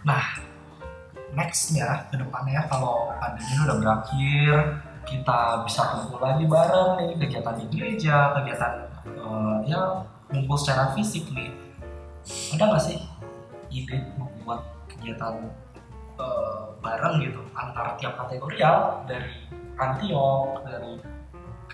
Nah, 0.02 0.24
nextnya 1.38 2.10
ke 2.10 2.18
depannya 2.18 2.66
kalau 2.68 3.14
pandemi 3.22 3.54
udah 3.62 3.78
berakhir, 3.78 4.54
kita 5.06 5.62
bisa 5.66 5.82
kumpul 5.94 6.20
lagi 6.22 6.46
bareng 6.46 6.90
nih 6.98 7.10
kegiatan 7.22 7.56
di 7.58 7.66
gereja, 7.70 8.34
kegiatan 8.38 8.74
eh, 9.06 9.58
ya 9.70 9.82
ngumpul 10.34 10.58
secara 10.58 10.94
fisik 10.98 11.30
nih. 11.34 11.54
Ada 12.54 12.64
nggak 12.70 12.84
sih 12.84 13.00
ide 13.72 13.98
membuat 14.18 14.66
kegiatan 14.90 15.50
eh, 16.18 16.64
bareng 16.82 17.16
gitu 17.22 17.42
antara 17.54 17.94
tiap 18.02 18.18
kategorial 18.18 19.06
dari 19.06 19.48
Antiok, 19.82 20.62
dari 20.62 21.02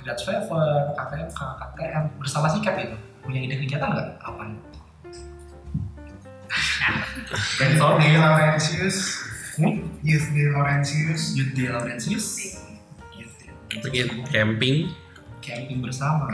God's 0.04 0.24
Favor, 0.24 0.96
KTMK, 0.96 1.40
KTM 1.40 2.04
bersama 2.22 2.48
sikap 2.48 2.80
gitu 2.80 2.96
punya 3.28 3.44
ide 3.44 3.56
kegiatan 3.60 3.92
nggak? 3.92 4.10
Apa 4.24 4.44
Youth 6.48 7.98
Day 7.98 8.16
Laurentius, 8.16 8.98
Hmm? 9.58 9.74
Youth 10.00 10.30
Day 10.32 10.48
Laurentius, 10.48 11.34
Youth 11.34 11.52
Day 11.52 11.68
Laurentius. 11.68 12.26
Bikin 13.68 14.24
camping, 14.26 14.94
camping 15.40 15.80
bersama 15.80 16.30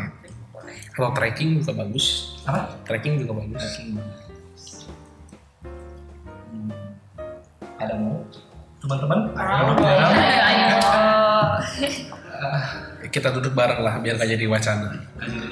kalau 0.91 1.09
trekking 1.11 1.57
juga 1.57 1.73
bagus. 1.75 2.37
apa 2.43 2.77
Trekking 2.83 3.17
juga 3.17 3.33
bagus. 3.35 3.57
trekking 3.59 3.97
Hmm. 6.45 6.69
ada 7.75 7.93
mau 7.95 8.21
teman-teman 8.77 9.19
ayo 9.33 9.73
Kita 13.05 13.29
duduk 13.29 13.53
bareng 13.53 13.79
lah 13.79 13.97
biar 13.99 14.15
gak 14.15 14.25
jadi 14.27 14.45
wacana. 14.45 14.89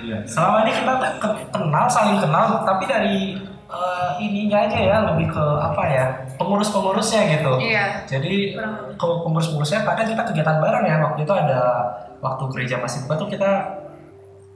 Iya. 0.01 0.17
selama 0.25 0.57
ini 0.61 0.71
kita 0.73 0.91
ke- 1.17 1.47
kenal 1.49 1.85
saling 1.87 2.17
kenal 2.17 2.45
tapi 2.61 2.83
dari 2.85 3.37
eh, 3.71 4.09
ininya 4.19 4.57
aja 4.61 4.77
ya 4.77 4.97
lebih 5.07 5.27
ke 5.27 5.39
apa 5.57 5.83
ya 5.85 6.05
pengurus-pengurusnya 6.35 7.21
gitu 7.31 7.51
Iya. 7.57 8.03
jadi 8.05 8.59
ke 8.93 9.05
pengurus-pengurusnya 9.23 9.81
kadang 9.81 10.07
kita 10.07 10.23
kegiatan 10.27 10.57
bareng 10.57 10.83
ya 10.83 10.95
waktu 11.01 11.19
itu 11.21 11.31
ada 11.31 11.61
waktu 12.19 12.43
gereja 12.49 12.75
masih 12.77 13.03
buka 13.03 13.15
tuh 13.17 13.29
kita 13.29 13.51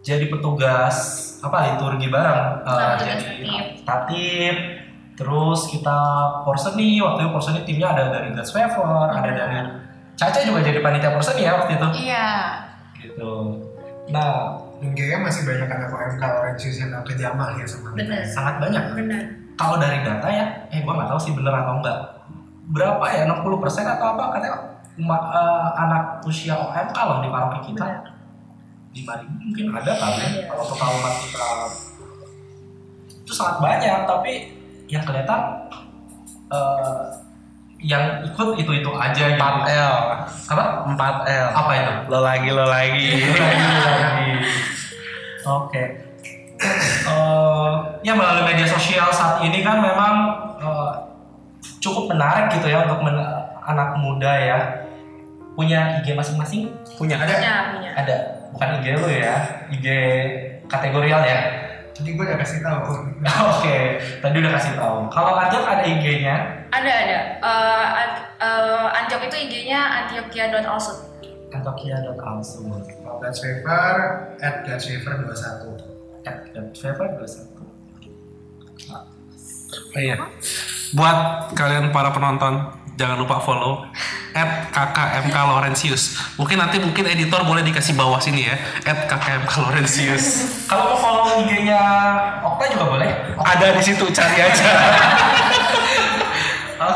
jadi 0.01 0.27
petugas 0.27 0.95
apa 1.39 1.71
liturgi 1.71 2.07
bareng 2.07 2.61
Sama 2.61 2.93
petugas 2.93 3.19
jadi 3.21 3.47
tatip. 3.81 4.55
terus 5.15 5.65
kita 5.65 5.99
porseni 6.43 6.99
waktu 6.99 7.23
itu 7.23 7.31
porseni 7.31 7.59
timnya 7.63 7.87
ada 7.89 8.11
dari 8.11 8.29
God's 8.29 8.51
Favor 8.51 9.07
ada 9.07 9.31
dari 9.31 9.57
Caca 10.13 10.39
juga 10.41 10.59
jadi 10.59 10.79
panitia 10.79 11.11
porseni 11.11 11.41
ya 11.41 11.55
waktu 11.55 11.71
itu 11.73 11.87
Iya. 12.05 12.27
gitu 12.99 13.31
nah 14.05 14.59
dan 14.75 14.89
kayaknya 14.91 15.19
masih 15.23 15.41
banyak 15.43 15.67
anak 15.67 15.89
OMK 15.89 16.21
Laurentius 16.21 16.75
yang 16.77 16.89
nggak 16.91 17.05
kejamah 17.07 17.47
ya 17.55 17.65
sama 17.65 17.87
kita. 17.91 17.97
Bener. 18.03 18.21
sangat 18.27 18.55
banyak 18.59 18.83
Benar. 18.93 19.21
kalau 19.55 19.75
dari 19.79 19.99
data 20.03 20.27
ya 20.27 20.45
eh 20.67 20.79
gua 20.83 20.93
nggak 20.95 21.09
tahu 21.09 21.19
sih 21.21 21.31
bener 21.31 21.53
atau 21.53 21.79
enggak 21.79 21.97
berapa 22.65 23.05
ya 23.07 23.23
60% 23.23 23.45
atau 23.85 24.05
apa 24.11 24.23
katanya 24.33 24.57
ma- 24.97 25.29
eh, 25.31 25.69
anak 25.77 26.03
usia 26.23 26.55
OM 26.55 26.87
kalau 26.91 27.21
di 27.21 27.29
paroki 27.29 27.71
kita 27.71 27.85
lima 28.91 29.13
ribu 29.19 29.35
mungkin 29.43 29.65
ada 29.75 29.91
kali 29.91 30.23
ya 30.39 30.43
kalau 30.47 30.63
total 30.65 30.89
umat 30.97 31.13
kita 31.19 31.47
itu 33.11 33.31
sangat 33.31 33.57
banyak 33.59 33.99
tapi 34.03 34.33
yang 34.87 35.03
kelihatan 35.03 35.41
eh, 36.49 37.03
yang 37.85 38.01
ikut 38.23 38.57
itu 38.57 38.71
itu 38.75 38.89
aja 38.91 39.23
gitu. 39.27 39.37
4L. 39.37 39.95
apa 40.47 40.63
4L. 40.89 41.47
apa 41.53 41.71
itu 41.75 41.93
Lo 42.07 42.19
lagi, 42.19 42.49
lo 42.49 42.65
lagi. 42.65 43.07
lagi 43.29 43.65
lagi 43.85 44.31
oke 45.43 45.83
Eh, 47.05 47.71
ya 48.01 48.15
melalui 48.15 48.47
media 48.47 48.63
sosial 48.65 49.11
saat 49.11 49.43
ini 49.43 49.59
kan 49.59 49.77
memang 49.77 50.13
eh, 50.57 50.91
cukup 51.77 52.09
menarik 52.09 52.47
gitu 52.49 52.65
ya 52.65 52.87
untuk 52.87 53.03
men- 53.03 53.21
anak 53.61 53.97
muda 53.97 54.31
ya 54.31 54.57
punya 55.53 55.99
IG 55.99 56.13
masing-masing 56.13 56.71
Punya. 56.95 57.17
Ada. 57.17 57.27
Punya, 57.27 57.53
punya. 57.71 57.89
ada 57.93 58.15
bukan 58.49 58.67
IG 58.79 58.85
lu 58.95 59.09
ya 59.11 59.35
IG 59.67 59.85
kategorial 60.65 61.21
ya 61.21 61.39
Jadi 61.95 62.09
gue 62.11 62.25
udah 62.27 62.39
kasih 62.43 62.59
tahu. 62.59 62.91
oke 63.55 63.77
tadi 64.19 64.35
udah 64.43 64.51
kasih 64.59 64.73
tahu 64.75 64.97
kalau 65.07 65.31
Antiok 65.39 65.63
ada 65.63 65.83
IG-nya 65.87 66.35
Ada 66.75 66.91
ada. 66.91 67.19
Eh, 67.39 67.85
eh, 68.43 68.85
Antiok 68.99 69.21
itu 69.31 69.37
IG-nya 69.47 70.03
antioquia.also. 70.03 71.15
antokia.alsur 71.55 72.83
Kalau 72.83 73.23
Favor, 73.23 73.95
at 74.43 74.67
God's 74.67 74.85
Favor 74.91 75.23
21. 75.23 76.27
at 76.27 76.37
Fever 76.75 77.07
21 77.15 77.55
Oh 79.95 79.99
iya. 79.99 80.19
Buat 80.91 81.51
kalian 81.55 81.95
para 81.95 82.11
penonton, 82.11 82.67
jangan 82.95 83.19
lupa 83.19 83.43
follow 83.43 83.83
at 84.35 84.71
KKMK 84.71 85.35
Laurentius. 85.35 86.15
Mungkin 86.39 86.59
nanti 86.59 86.79
mungkin 86.79 87.07
editor 87.07 87.43
boleh 87.43 87.63
dikasih 87.63 87.95
bawah 87.95 88.19
sini 88.19 88.47
ya, 88.47 88.55
at 88.87 89.07
KKMK 89.07 89.51
Laurentius. 89.63 90.25
kalau 90.71 90.95
mau 90.95 90.97
follow 90.99 91.23
IG-nya 91.43 91.79
Okta 92.43 92.65
juga 92.71 92.85
boleh 92.87 93.09
Ada 93.35 93.75
di 93.75 93.83
situ, 93.83 94.05
cari 94.11 94.37
aja. 94.39 94.65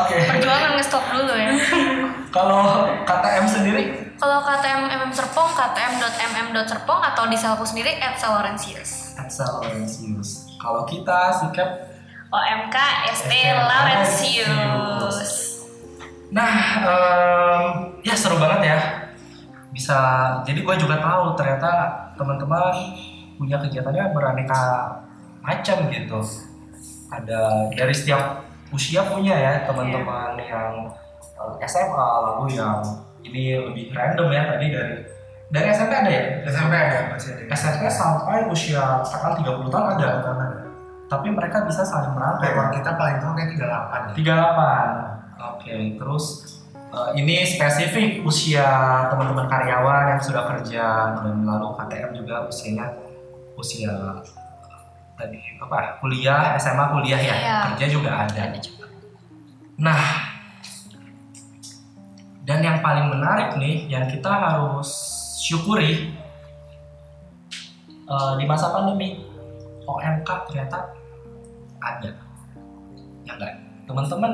oke 0.00 0.16
Perjuangan 0.16 0.70
nge-stop 0.80 1.04
dulu 1.12 1.34
ya. 1.36 1.52
kalau 2.36 2.88
KTM 3.04 3.46
sendiri 3.48 3.84
Kalau 4.20 4.44
KTM 4.44 4.84
MM 5.00 5.12
Serpong, 5.16 5.48
ktm.mm.serpong 5.56 7.00
atau 7.00 7.24
di 7.32 7.40
selku 7.40 7.64
sendiri 7.64 7.96
at 8.04 8.20
Salarensius. 8.20 9.16
Axel 9.16 9.48
Laurentius. 9.48 10.44
Kalau 10.60 10.84
kita 10.84 11.40
sikap 11.40 11.88
OMK 12.28 12.76
ST 13.16 13.32
ST 13.32 13.48
Laurentius. 13.48 15.49
Nah, 16.30 16.52
em, 16.86 17.62
ya 18.06 18.14
seru 18.14 18.38
banget 18.38 18.70
ya. 18.70 18.78
Bisa, 19.70 19.98
jadi 20.46 20.62
gue 20.62 20.76
juga 20.78 20.98
tahu 20.98 21.34
ternyata 21.34 21.70
teman-teman 22.14 22.74
punya 23.38 23.58
kegiatannya 23.58 24.14
beraneka 24.14 24.62
macam 25.42 25.90
gitu. 25.90 26.20
Ada 27.10 27.70
dari 27.74 27.94
setiap 27.94 28.46
usia 28.70 29.02
punya 29.10 29.34
ya 29.34 29.52
teman-teman 29.66 30.38
yang 30.38 30.86
eh, 31.34 31.66
SMA 31.66 32.08
lalu 32.22 32.54
yang 32.54 32.78
ini 33.26 33.58
lebih 33.58 33.90
random 33.90 34.30
ya 34.30 34.42
tadi 34.54 34.66
dari 34.70 34.94
dari 35.50 35.66
SMP 35.74 35.92
ada 35.98 36.10
ya? 36.10 36.24
SMP 36.46 36.74
ada, 36.78 36.98
masih 37.10 37.30
ada. 37.34 37.42
SMP 37.58 37.82
sampai 37.90 38.46
usia 38.46 39.02
sekarang 39.02 39.42
30 39.42 39.66
tahun 39.66 39.86
ada. 39.98 40.08
Ada. 40.22 40.46
Tapi 41.10 41.26
mereka 41.34 41.66
bisa 41.66 41.82
saling 41.82 42.14
merangkai. 42.14 42.54
Rekor 42.54 42.70
kita 42.70 42.90
paling 42.94 43.18
tua 43.18 43.34
kayak 43.34 43.50
38 44.14 44.14
ya. 44.14 45.18
38. 45.18 45.19
Oke, 45.40 45.72
terus 45.96 46.24
eh, 46.74 47.10
ini 47.16 47.48
spesifik 47.48 48.20
usia 48.22 48.68
teman-teman 49.08 49.48
karyawan 49.48 50.16
yang 50.16 50.20
sudah 50.20 50.44
kerja 50.44 50.84
dan 51.24 51.48
lalu 51.48 51.72
KTM 51.80 52.10
juga 52.12 52.44
usianya 52.44 52.92
usia 53.56 53.92
tadi 55.16 55.36
apa 55.60 56.00
kuliah 56.00 56.56
SMA 56.56 56.84
kuliah 56.96 57.20
ya 57.20 57.34
Iya. 57.36 57.56
kerja 57.72 57.86
juga 57.92 58.10
ada. 58.24 58.40
Ada 58.40 58.58
juga. 58.60 58.84
Nah, 59.80 60.00
dan 62.44 62.60
yang 62.64 62.80
paling 62.80 63.08
menarik 63.12 63.56
nih, 63.56 63.84
yang 63.88 64.08
kita 64.08 64.28
harus 64.28 64.88
syukuri 65.40 66.12
eh, 68.10 68.32
di 68.36 68.44
masa 68.44 68.72
pandemi, 68.72 69.24
OMK 69.84 70.28
ternyata 70.48 70.92
ada. 71.80 72.10
Ya 73.24 73.32
enggak? 73.36 73.54
Teman-teman 73.88 74.32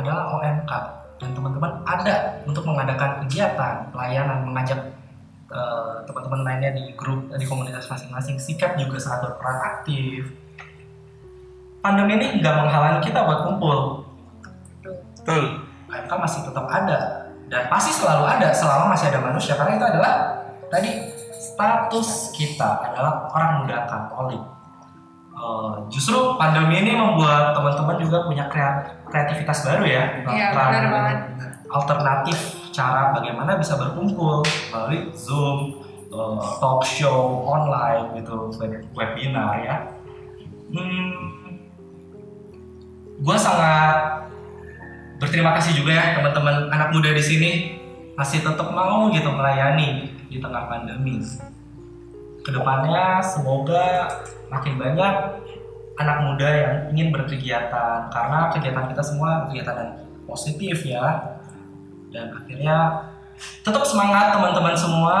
adalah 0.00 0.38
OMK 0.38 0.72
dan 1.18 1.30
teman-teman 1.34 1.82
ada 1.82 2.38
untuk 2.46 2.62
mengadakan 2.62 3.26
kegiatan, 3.26 3.90
pelayanan, 3.90 4.46
mengajak 4.46 4.80
eh, 5.50 5.94
teman-teman 6.06 6.40
lainnya 6.46 6.70
di 6.78 6.94
grup, 6.94 7.26
di 7.34 7.44
komunitas 7.44 7.90
masing-masing. 7.90 8.38
Sikap 8.38 8.78
juga 8.78 9.02
sangat 9.02 9.26
berperan 9.26 9.58
aktif. 9.66 10.30
Pandemi 11.82 12.18
ini 12.18 12.26
nggak 12.42 12.54
menghalangi 12.62 13.00
kita 13.06 13.22
buat 13.26 13.40
kumpul, 13.46 14.08
Betul. 15.28 15.44
KMK 15.88 16.12
masih 16.20 16.40
tetap 16.48 16.66
ada 16.68 16.98
dan 17.48 17.62
pasti 17.68 17.92
selalu 17.96 18.24
ada 18.28 18.48
selama 18.52 18.92
masih 18.92 19.08
ada 19.08 19.20
manusia 19.24 19.56
karena 19.56 19.76
itu 19.80 19.86
adalah 19.88 20.12
tadi 20.68 20.90
status 21.36 22.32
kita 22.36 22.92
adalah 22.92 23.28
orang 23.32 23.64
muda 23.64 23.88
Katolik. 23.88 24.42
Eh, 25.38 25.74
justru 25.86 26.34
pandemi 26.34 26.82
ini 26.82 26.92
membuat 26.92 27.54
teman-teman 27.54 27.94
juga 27.94 28.26
punya 28.26 28.50
krea- 28.50 29.06
kreativitas 29.06 29.62
baru 29.62 29.86
ya, 29.86 30.02
Iya, 30.26 30.50
Bahkan 30.50 30.66
benar 30.66 30.86
banget. 30.90 31.18
alternatif 31.68 32.38
cara 32.74 33.14
bagaimana 33.14 33.54
bisa 33.54 33.78
berkumpul 33.78 34.42
melalui 34.68 35.14
Zoom, 35.14 35.78
eh, 36.10 36.38
talk 36.58 36.82
show 36.82 37.46
online 37.46 38.18
gitu, 38.18 38.50
web- 38.52 38.82
webinar 38.92 39.62
ya. 39.62 39.76
Hmm, 40.68 41.54
gue 43.16 43.36
sangat 43.38 44.26
berterima 45.16 45.54
kasih 45.54 45.74
juga 45.76 45.92
ya 45.92 46.18
teman-teman 46.18 46.66
anak 46.68 46.90
muda 46.90 47.10
di 47.10 47.22
sini 47.22 47.50
masih 48.14 48.42
tetap 48.42 48.68
mau 48.68 49.06
gitu 49.08 49.30
melayani 49.30 50.10
di 50.26 50.38
tengah 50.38 50.66
pandemi. 50.66 51.22
Ke 52.48 52.56
depannya 52.56 53.20
semoga 53.20 54.08
makin 54.48 54.80
banyak 54.80 55.14
anak 56.00 56.16
muda 56.24 56.48
yang 56.48 56.74
ingin 56.96 57.12
berkegiatan 57.12 58.08
karena 58.08 58.48
kegiatan 58.56 58.88
kita 58.88 59.02
semua 59.04 59.44
kegiatan 59.44 59.76
yang 59.76 59.92
positif 60.24 60.80
ya. 60.88 61.36
Dan 62.08 62.32
akhirnya 62.32 63.04
tetap 63.60 63.84
semangat 63.84 64.32
teman-teman 64.32 64.72
semua. 64.72 65.16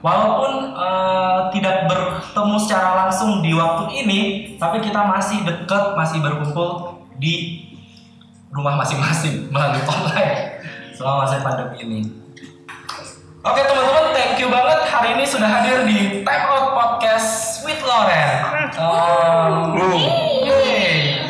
Walaupun 0.00 0.72
eh, 0.72 1.40
tidak 1.52 1.92
bertemu 1.92 2.56
secara 2.56 3.04
langsung 3.04 3.44
di 3.44 3.52
waktu 3.52 3.92
ini 3.92 4.20
tapi 4.56 4.80
kita 4.80 4.98
masih 4.98 5.44
dekat 5.44 5.92
masih 5.92 6.24
berkumpul 6.24 6.98
di 7.20 7.68
rumah 8.48 8.80
masing-masing 8.80 9.44
melalui 9.52 9.84
online 9.84 10.56
selama 10.96 11.28
masa 11.28 11.44
pandemi 11.44 11.76
ini. 11.84 12.00
Oke 13.44 13.60
teman-teman, 13.60 14.11
thank 14.32 14.48
you 14.48 14.48
banget 14.48 14.88
hari 14.88 15.12
ini 15.12 15.28
sudah 15.28 15.44
hadir 15.44 15.84
di 15.84 16.24
Time 16.24 16.46
Out 16.48 16.72
Podcast 16.72 17.60
with 17.68 17.76
Loren. 17.84 18.72
Um, 18.80 19.76
yeay. 19.76 21.20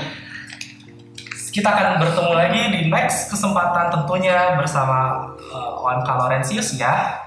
Kita 1.50 1.66
akan 1.66 1.98
bertemu 1.98 2.30
lagi 2.30 2.62
di 2.70 2.80
next 2.86 3.26
kesempatan 3.26 3.90
tentunya 3.90 4.54
bersama 4.54 5.34
uh, 5.34 5.82
OMK 5.82 6.06
Laurentius 6.14 6.78
ya. 6.78 7.18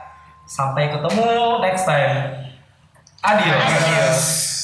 Sampai 0.47 0.88
ketemu 0.95 1.59
next 1.59 1.83
time. 1.83 2.47
Adios. 3.19 3.59
Adios. 3.67 4.54